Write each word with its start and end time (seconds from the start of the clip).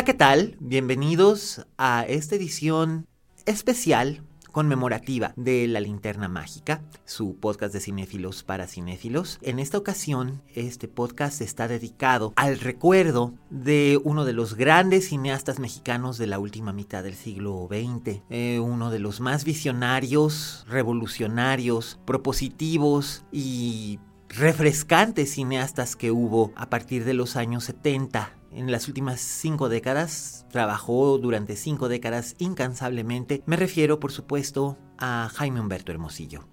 Hola, 0.00 0.06
¿qué 0.06 0.14
tal? 0.14 0.56
Bienvenidos 0.60 1.66
a 1.76 2.06
esta 2.08 2.34
edición 2.34 3.06
especial 3.44 4.22
conmemorativa 4.50 5.34
de 5.36 5.68
La 5.68 5.78
Linterna 5.78 6.26
Mágica, 6.26 6.80
su 7.04 7.36
podcast 7.36 7.74
de 7.74 7.80
cinéfilos 7.80 8.42
para 8.42 8.66
cinéfilos. 8.66 9.38
En 9.42 9.58
esta 9.58 9.76
ocasión, 9.76 10.40
este 10.54 10.88
podcast 10.88 11.42
está 11.42 11.68
dedicado 11.68 12.32
al 12.36 12.60
recuerdo 12.60 13.34
de 13.50 14.00
uno 14.02 14.24
de 14.24 14.32
los 14.32 14.54
grandes 14.54 15.08
cineastas 15.08 15.58
mexicanos 15.58 16.16
de 16.16 16.28
la 16.28 16.38
última 16.38 16.72
mitad 16.72 17.04
del 17.04 17.14
siglo 17.14 17.68
XX, 17.70 18.22
eh, 18.30 18.58
uno 18.58 18.90
de 18.90 19.00
los 19.00 19.20
más 19.20 19.44
visionarios, 19.44 20.64
revolucionarios, 20.66 22.00
propositivos 22.06 23.26
y 23.30 23.98
refrescantes 24.30 25.34
cineastas 25.34 25.94
que 25.94 26.10
hubo 26.10 26.52
a 26.56 26.70
partir 26.70 27.04
de 27.04 27.12
los 27.12 27.36
años 27.36 27.64
70 27.64 28.39
en 28.52 28.70
las 28.70 28.88
últimas 28.88 29.20
cinco 29.20 29.68
décadas, 29.68 30.46
trabajó 30.50 31.18
durante 31.18 31.56
cinco 31.56 31.88
décadas 31.88 32.34
incansablemente. 32.38 33.42
Me 33.46 33.56
refiero, 33.56 34.00
por 34.00 34.12
supuesto, 34.12 34.78
a 34.98 35.30
Jaime 35.34 35.60
Humberto 35.60 35.92
Hermosillo. 35.92 36.48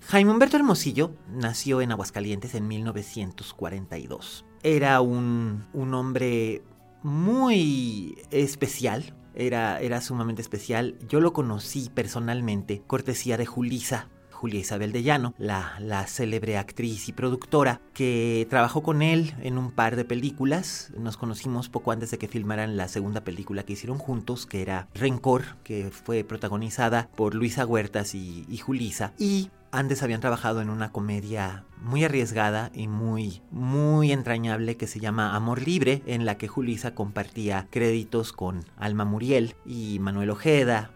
Jaime 0.00 0.30
Humberto 0.30 0.56
Hermosillo 0.56 1.16
nació 1.28 1.80
en 1.80 1.92
Aguascalientes 1.92 2.54
en 2.54 2.68
1942. 2.68 4.44
Era 4.62 5.00
un, 5.00 5.66
un 5.72 5.94
hombre 5.94 6.62
muy 7.02 8.18
especial, 8.30 9.14
era, 9.34 9.80
era 9.80 10.00
sumamente 10.00 10.42
especial. 10.42 10.98
Yo 11.08 11.20
lo 11.20 11.32
conocí 11.32 11.90
personalmente, 11.92 12.82
cortesía 12.86 13.36
de 13.36 13.46
Julisa, 13.46 14.08
Julia 14.36 14.60
Isabel 14.60 14.92
de 14.92 15.02
Llano, 15.02 15.34
la, 15.38 15.76
la 15.80 16.06
célebre 16.06 16.58
actriz 16.58 17.08
y 17.08 17.12
productora, 17.12 17.80
que 17.94 18.46
trabajó 18.50 18.82
con 18.82 19.00
él 19.00 19.34
en 19.40 19.56
un 19.56 19.70
par 19.70 19.96
de 19.96 20.04
películas. 20.04 20.92
Nos 20.98 21.16
conocimos 21.16 21.70
poco 21.70 21.90
antes 21.90 22.10
de 22.10 22.18
que 22.18 22.28
filmaran 22.28 22.76
la 22.76 22.88
segunda 22.88 23.22
película 23.22 23.62
que 23.62 23.72
hicieron 23.72 23.96
juntos, 23.96 24.44
que 24.44 24.60
era 24.60 24.88
Rencor, 24.94 25.56
que 25.64 25.90
fue 25.90 26.22
protagonizada 26.22 27.08
por 27.16 27.34
Luisa 27.34 27.64
Huertas 27.64 28.14
y, 28.14 28.44
Julisa. 28.58 29.14
Y 29.18 29.50
antes 29.72 30.02
habían 30.02 30.20
trabajado 30.20 30.60
en 30.60 30.68
una 30.68 30.92
comedia 30.92 31.64
muy 31.80 32.04
arriesgada 32.04 32.70
y 32.74 32.88
muy, 32.88 33.40
muy 33.50 34.12
entrañable 34.12 34.76
que 34.76 34.86
se 34.86 35.00
llama 35.00 35.34
Amor 35.34 35.62
Libre, 35.62 36.02
en 36.06 36.26
la 36.26 36.36
que 36.36 36.48
Julisa 36.48 36.94
compartía 36.94 37.68
créditos 37.70 38.32
con 38.32 38.64
Alma 38.76 39.06
Muriel 39.06 39.54
y 39.64 39.98
Manuel 39.98 40.30
Ojeda 40.30 40.90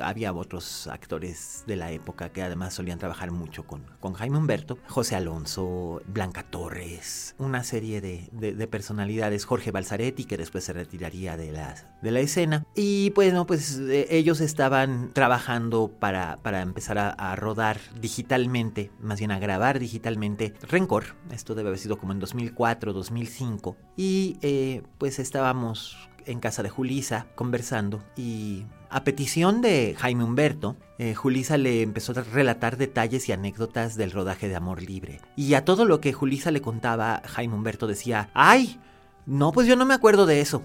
había 0.00 0.32
otros 0.32 0.86
actores 0.86 1.64
de 1.66 1.76
la 1.76 1.90
época 1.92 2.30
que 2.30 2.42
además 2.42 2.74
solían 2.74 2.98
trabajar 2.98 3.30
mucho 3.30 3.66
con, 3.66 3.84
con 4.00 4.14
Jaime 4.14 4.38
Humberto, 4.38 4.78
José 4.88 5.16
Alonso, 5.16 6.02
Blanca 6.06 6.44
Torres, 6.44 7.34
una 7.38 7.64
serie 7.64 8.00
de, 8.00 8.28
de, 8.32 8.66
personalidades, 8.66 9.44
Jorge 9.44 9.70
Balzaretti, 9.70 10.24
que 10.24 10.36
después 10.36 10.64
se 10.64 10.72
retiraría 10.72 11.36
de 11.36 11.52
la, 11.52 11.74
de 12.00 12.10
la 12.10 12.20
escena. 12.20 12.64
Y 12.74 13.10
bueno, 13.10 13.46
pues 13.46 13.78
eh, 13.78 14.06
ellos 14.10 14.40
estaban 14.40 15.10
trabajando 15.12 15.90
para, 15.98 16.38
para 16.42 16.62
empezar 16.62 16.98
a, 16.98 17.10
a, 17.10 17.36
rodar 17.36 17.78
digitalmente, 18.00 18.90
más 19.00 19.18
bien 19.18 19.30
a 19.30 19.38
grabar 19.38 19.78
digitalmente 19.78 20.54
Rencor. 20.62 21.16
Esto 21.30 21.54
debe 21.54 21.68
haber 21.68 21.78
sido 21.78 21.98
como 21.98 22.12
en 22.12 22.20
2004, 22.20 22.92
2005. 22.92 23.76
Y 23.96 24.38
eh, 24.42 24.82
pues 24.98 25.18
estábamos 25.18 26.08
en 26.26 26.40
casa 26.40 26.62
de 26.62 26.70
Julisa 26.70 27.26
conversando 27.34 28.02
y 28.16 28.64
a 28.92 29.04
petición 29.04 29.62
de 29.62 29.96
Jaime 29.98 30.22
Humberto, 30.22 30.76
eh, 30.98 31.14
Julisa 31.14 31.56
le 31.56 31.80
empezó 31.80 32.12
a 32.12 32.22
relatar 32.22 32.76
detalles 32.76 33.28
y 33.28 33.32
anécdotas 33.32 33.96
del 33.96 34.10
rodaje 34.10 34.48
de 34.48 34.56
Amor 34.56 34.82
Libre. 34.82 35.20
Y 35.34 35.54
a 35.54 35.64
todo 35.64 35.86
lo 35.86 36.00
que 36.00 36.12
Julisa 36.12 36.50
le 36.50 36.60
contaba, 36.60 37.22
Jaime 37.24 37.54
Humberto 37.54 37.86
decía, 37.86 38.28
¡ay! 38.34 38.78
No, 39.24 39.52
pues 39.52 39.66
yo 39.66 39.76
no 39.76 39.86
me 39.86 39.94
acuerdo 39.94 40.26
de 40.26 40.40
eso. 40.42 40.62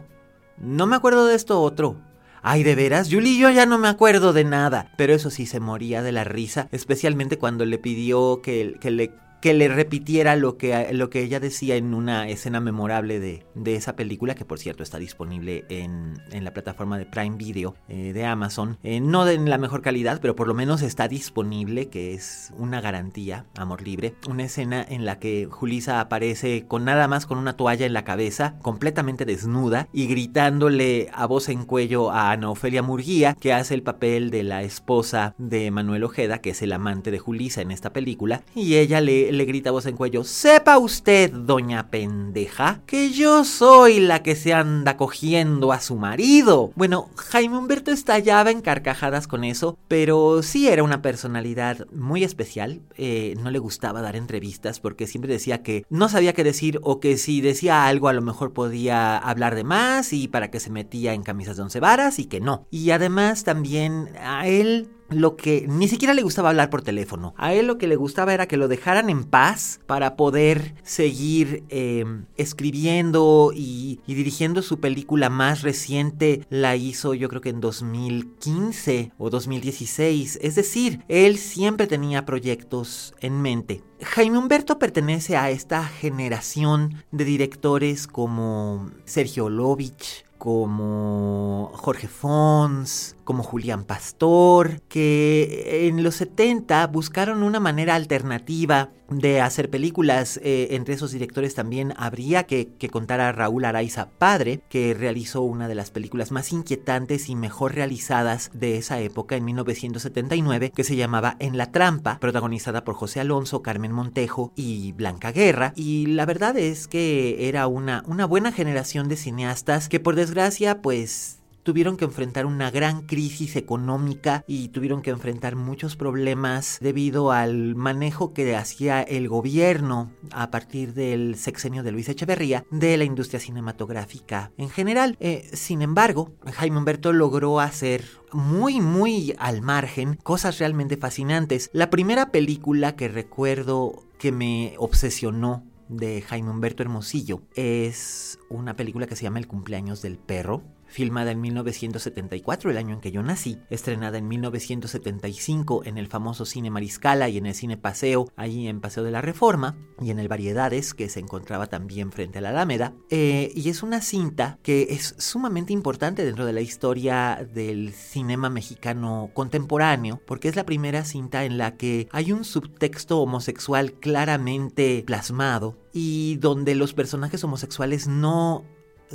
No 0.57 0.88
me 0.88 0.97
acuerdo 0.97 1.25
de 1.25 1.35
esto 1.35 1.62
otro. 1.62 1.96
Ay, 2.41 2.63
de 2.63 2.75
veras, 2.75 3.09
Julie 3.12 3.38
yo 3.38 3.50
ya 3.50 3.66
no 3.66 3.78
me 3.78 3.88
acuerdo 3.88 4.34
de 4.34 4.44
nada. 4.44 4.91
Pero 4.97 5.13
eso 5.13 5.29
sí, 5.29 5.46
se 5.46 5.59
moría 5.59 6.01
de 6.01 6.12
la 6.12 6.23
risa, 6.23 6.67
especialmente 6.72 7.38
cuando 7.38 7.66
le 7.66 7.78
pidió 7.78 8.41
que, 8.41 8.78
que 8.79 8.91
le 8.91 9.13
que 9.42 9.53
le 9.53 9.68
repitiera 9.68 10.36
lo 10.36 10.58
que, 10.58 10.88
lo 10.94 11.09
que 11.09 11.24
ella 11.24 11.40
decía 11.40 11.75
en 11.75 11.94
una 11.94 12.28
escena 12.28 12.59
memorable 12.59 13.20
de, 13.20 13.46
de 13.56 13.75
esa 13.75 13.96
película, 13.96 14.36
que 14.36 14.46
por 14.46 14.59
cierto 14.59 14.84
está 14.84 14.98
disponible 14.98 15.66
en, 15.70 16.22
en 16.31 16.44
la 16.44 16.53
plataforma 16.53 16.98
de 16.98 17.06
Prime 17.06 17.38
Video 17.38 17.76
eh, 17.88 18.14
de 18.14 18.26
Amazon. 18.26 18.78
Eh, 18.84 19.00
no 19.00 19.28
en 19.28 19.50
la 19.50 19.58
mejor 19.58 19.81
calidad, 19.81 20.20
pero 20.22 20.36
por 20.36 20.47
lo 20.47 20.53
menos 20.53 20.81
está 20.81 21.08
disponible, 21.08 21.90
que 21.90 22.14
es 22.14 22.52
una 22.58 22.81
garantía, 22.81 23.46
amor 23.58 23.81
libre. 23.81 24.16
Una 24.28 24.46
escena 24.46 24.86
en 24.88 25.06
la 25.06 25.20
que 25.20 25.47
Julisa 25.50 26.00
aparece 26.00 26.66
con 26.68 26.86
nada 26.86 27.08
más 27.08 27.26
con 27.26 27.38
una 27.38 27.58
toalla 27.58 27.86
en 27.86 27.94
la 27.94 28.03
cabeza, 28.03 28.56
completamente 28.62 29.26
desnuda, 29.26 29.88
y 29.94 30.08
gritándole 30.08 31.09
a 31.14 31.26
voz 31.26 31.50
en 31.50 31.66
cuello 31.66 32.12
a 32.12 32.31
Ana 32.31 32.50
Ofelia 32.50 32.81
Murguía, 32.81 33.36
que 33.40 33.53
hace 33.53 33.74
el 33.74 33.84
papel 33.84 34.30
de 34.30 34.44
la 34.44 34.64
esposa 34.64 35.36
de 35.38 35.70
Manuel 35.72 36.03
Ojeda, 36.03 36.40
que 36.40 36.52
es 36.52 36.62
el 36.62 36.72
amante 36.72 37.12
de 37.12 37.20
Julisa 37.20 37.62
en 37.62 37.72
esta 37.72 37.94
película, 37.94 38.44
y 38.56 38.76
ella 38.76 39.02
le 39.02 39.27
le, 39.32 39.46
grita 39.46 39.72
voz 39.72 39.86
en 39.86 39.96
cuello, 39.96 40.24
sepa 40.24 40.78
usted, 40.78 41.32
doña 41.32 41.90
pendeja, 41.90 42.82
que 42.86 43.12
yo 43.12 43.44
soy 43.44 44.00
la 44.00 44.24
que 44.24 44.36
se 44.36 44.54
anda 44.54 44.98
cogiendo 44.98 45.72
a 45.72 45.80
su 45.80 45.96
marido. 45.96 46.72
Bueno, 46.76 47.10
Jaime 47.16 47.58
Humberto 47.58 47.92
estallaba 47.92 48.52
en 48.52 48.62
carcajadas 48.62 49.28
con 49.28 49.44
eso, 49.44 49.78
pero 49.88 50.44
sí 50.44 50.68
era 50.68 50.84
una 50.84 51.02
personalidad 51.02 51.88
muy 51.92 52.24
especial. 52.24 52.82
Eh, 52.98 53.36
no 53.42 53.52
le 53.52 53.60
gustaba 53.60 54.02
dar 54.02 54.16
entrevistas 54.16 54.80
porque 54.80 55.08
siempre 55.08 55.32
decía 55.32 55.64
que 55.64 55.86
no 55.90 56.09
sabía 56.09 56.34
qué 56.34 56.44
decir 56.44 56.80
o 56.84 57.00
que 57.00 57.18
si 57.18 57.42
decía 57.42 57.88
algo 57.88 58.08
a 58.08 58.14
lo 58.14 58.22
mejor 58.22 58.54
podía 58.54 59.18
hablar 59.18 59.56
de 59.56 59.64
más 59.64 60.14
y 60.14 60.28
para 60.28 60.52
que 60.52 60.59
se 60.59 60.70
metía 60.70 61.14
en 61.14 61.24
camisas 61.24 61.58
de 61.58 61.64
once 61.64 61.80
varas 61.80 62.20
y 62.20 62.26
que 62.26 62.40
no. 62.40 62.68
Y 62.72 62.92
además 62.92 63.44
también 63.44 64.09
a 64.22 64.48
él 64.48 64.90
lo 65.09 65.35
que 65.35 65.66
ni 65.68 65.88
siquiera 65.88 66.13
le 66.13 66.22
gustaba 66.22 66.50
hablar 66.50 66.69
por 66.69 66.81
teléfono. 66.81 67.34
A 67.38 67.53
él 67.53 67.68
lo 67.68 67.78
que 67.78 67.88
le 67.88 67.95
gustaba 67.95 68.34
era 68.34 68.47
que 68.47 68.57
lo 68.57 68.68
dejaran 68.68 69.09
en 69.09 69.23
paz 69.23 69.79
para 69.85 70.16
poder 70.16 70.76
seguir 70.84 71.64
eh, 71.70 72.05
escribiendo 72.35 73.52
y, 73.53 73.99
y, 74.05 74.16
dirigiendo 74.16 74.61
su 74.61 74.79
película 74.79 75.29
más 75.29 75.61
reciente. 75.61 76.46
La 76.49 76.76
hizo 76.76 77.14
yo 77.14 77.29
creo 77.29 77.41
que 77.41 77.49
en 77.49 77.61
2015 77.61 79.11
o 79.17 79.29
2016. 79.29 80.40
Es 80.41 80.55
decir, 80.55 81.03
él 81.08 81.37
siempre 81.37 81.87
tenía 81.87 82.26
proyectos 82.26 83.14
en 83.20 83.41
mente. 83.41 83.84
Jaime 84.02 84.37
Humberto 84.37 84.78
pertenece 84.78 85.37
a 85.37 85.49
esta 85.49 85.84
generación 85.84 87.03
de 87.11 87.26
directores 87.26 88.05
como 88.08 88.91
Sergio 89.05 89.49
Lovich, 89.49 90.26
como 90.37 91.72
Jorge 91.73 92.08
Fons, 92.08 93.16
como 93.28 93.44
Julián 93.44 93.84
Pastor, 93.84 94.79
que 94.88 95.85
en 95.90 96.02
los 96.02 96.16
70 96.16 96.88
buscaron 96.88 97.44
una 97.44 97.59
manera 97.59 97.94
alternativa 97.94 98.91
de 99.09 99.41
hacer 99.41 99.70
películas. 99.70 100.40
Eh, 100.41 100.70
entre 100.72 100.94
esos 100.94 101.12
directores 101.12 101.53
también 101.53 101.94
habría 101.97 102.46
que, 102.46 102.70
contar 102.90 103.20
a 103.20 103.34
Raúl 103.34 103.66
Araiza 103.66 104.12
Padre, 104.18 104.62
que 104.70 104.94
realizó 104.94 105.41
una 105.41 105.68
de 105.68 105.76
las 105.76 105.91
películas 105.91 106.32
más 106.32 106.53
inquietantes 106.53 107.28
y 107.28 107.35
mejor 107.35 107.76
realizadas 107.76 108.50
de 108.53 108.78
esa 108.78 109.02
época 109.02 109.35
en 109.35 109.44
1979, 109.44 110.72
que 110.73 110.85
se 110.85 110.96
llamaba 110.96 111.35
En 111.40 111.58
la 111.58 111.73
Trampa, 111.73 112.20
protagonizada 112.22 112.85
por 112.85 112.96
José 112.96 113.20
Alonso, 113.20 113.62
Carmen 113.62 113.91
Montejo 113.91 114.53
y 114.56 114.94
Blanca 114.94 115.34
Guerra. 115.34 115.73
Y 115.76 116.06
la 116.06 116.26
verdad 116.26 116.58
es 116.58 116.88
que 116.88 117.50
era 117.50 117.68
una, 117.68 118.06
una 118.08 118.26
buena 118.26 118.53
generación 118.53 119.09
de 119.09 119.18
cineastas 119.18 119.90
que 119.90 120.00
por 120.00 120.16
desgracia 120.16 120.82
pues 120.82 121.40
tuvieron 121.67 121.97
que 121.97 122.05
enfrentar 122.05 122.46
una 122.46 122.72
gran 122.72 123.02
crisis 123.02 123.58
económica 123.58 124.46
y 124.47 124.69
tuvieron 124.69 125.02
que 125.02 125.09
enfrentar 125.09 125.58
muchos 125.58 125.97
problemas 125.97 126.78
debido 126.79 127.34
al 127.34 127.75
manejo 127.75 128.31
que 128.31 128.55
hacía 128.55 129.02
el 129.02 129.28
gobierno 129.28 130.09
a 130.31 130.49
partir 130.49 130.93
del 130.93 131.35
sexenio 131.35 131.84
de 131.84 131.91
Luis 131.91 132.08
Echeverría 132.08 132.64
de 132.72 132.96
la 132.96 133.03
industria 133.03 133.41
cinematográfica 133.41 134.53
en 134.58 134.69
general. 134.69 135.17
Eh, 135.19 135.49
sin 135.52 135.81
embargo, 135.81 136.31
Jaime 136.53 136.78
Humberto 136.78 137.11
logró 137.11 137.59
hacer 137.59 138.05
muy, 138.31 138.79
muy 138.79 139.35
al 139.37 139.61
margen 139.61 140.13
cosas 140.23 140.59
realmente 140.59 140.96
fascinantes. 140.96 141.70
La 141.73 141.90
primera 141.90 142.31
película 142.31 142.96
que 142.96 143.09
recuerdo 143.09 144.05
que 144.17 144.31
me 144.31 144.73
obsesionó 144.78 145.66
de 145.90 146.22
Jaime 146.22 146.49
Humberto 146.49 146.81
Hermosillo 146.81 147.41
es 147.55 148.40
una 148.47 148.78
película 148.78 149.05
que 149.05 149.17
se 149.17 149.23
llama 149.23 149.40
El 149.40 149.47
cumpleaños 149.47 150.02
del 150.02 150.17
perro 150.17 150.63
filmada 150.87 151.31
en 151.31 151.41
1974, 151.41 152.72
el 152.72 152.78
año 152.78 152.95
en 152.95 153.01
que 153.01 153.11
yo 153.11 153.23
nací, 153.23 153.59
estrenada 153.69 154.17
en 154.17 154.28
1975 154.28 155.84
en 155.85 155.97
el 155.97 156.07
famoso 156.07 156.45
Cine 156.45 156.69
Mariscala 156.69 157.29
y 157.29 157.37
en 157.37 157.45
el 157.45 157.53
Cine 157.53 157.78
Paseo, 157.78 158.31
allí 158.35 158.67
en 158.67 158.81
Paseo 158.81 159.03
de 159.03 159.11
la 159.11 159.22
Reforma, 159.22 159.78
y 160.01 160.11
en 160.11 160.19
el 160.19 160.28
Variedades, 160.28 160.93
que 160.93 161.09
se 161.09 161.19
encontraba 161.19 161.67
también 161.67 162.11
frente 162.11 162.39
a 162.39 162.41
la 162.41 162.49
Alameda. 162.49 162.93
Eh, 163.09 163.51
y 163.55 163.69
es 163.69 163.84
una 163.84 164.01
cinta 164.01 164.59
que 164.61 164.87
es 164.89 165.16
sumamente 165.17 165.73
importante 165.73 166.25
dentro 166.25 166.45
de 166.45 166.53
la 166.53 166.61
historia 166.61 167.47
del 167.53 167.93
cinema 167.93 168.49
mexicano 168.49 169.31
contemporáneo, 169.34 170.22
porque 170.25 170.47
es 170.47 170.55
la 170.55 170.66
primera 170.66 171.03
cinta 171.05 171.45
en 171.45 171.57
la 171.57 171.78
que 171.78 172.07
hay 172.11 172.31
un 172.31 172.43
subtexto 172.43 173.19
homosexual 173.19 173.93
claramente 173.93 175.03
plasmado 175.05 175.78
y 175.93 176.35
donde 176.37 176.75
los 176.75 176.93
personajes 176.93 177.43
homosexuales 177.43 178.07
no 178.07 178.66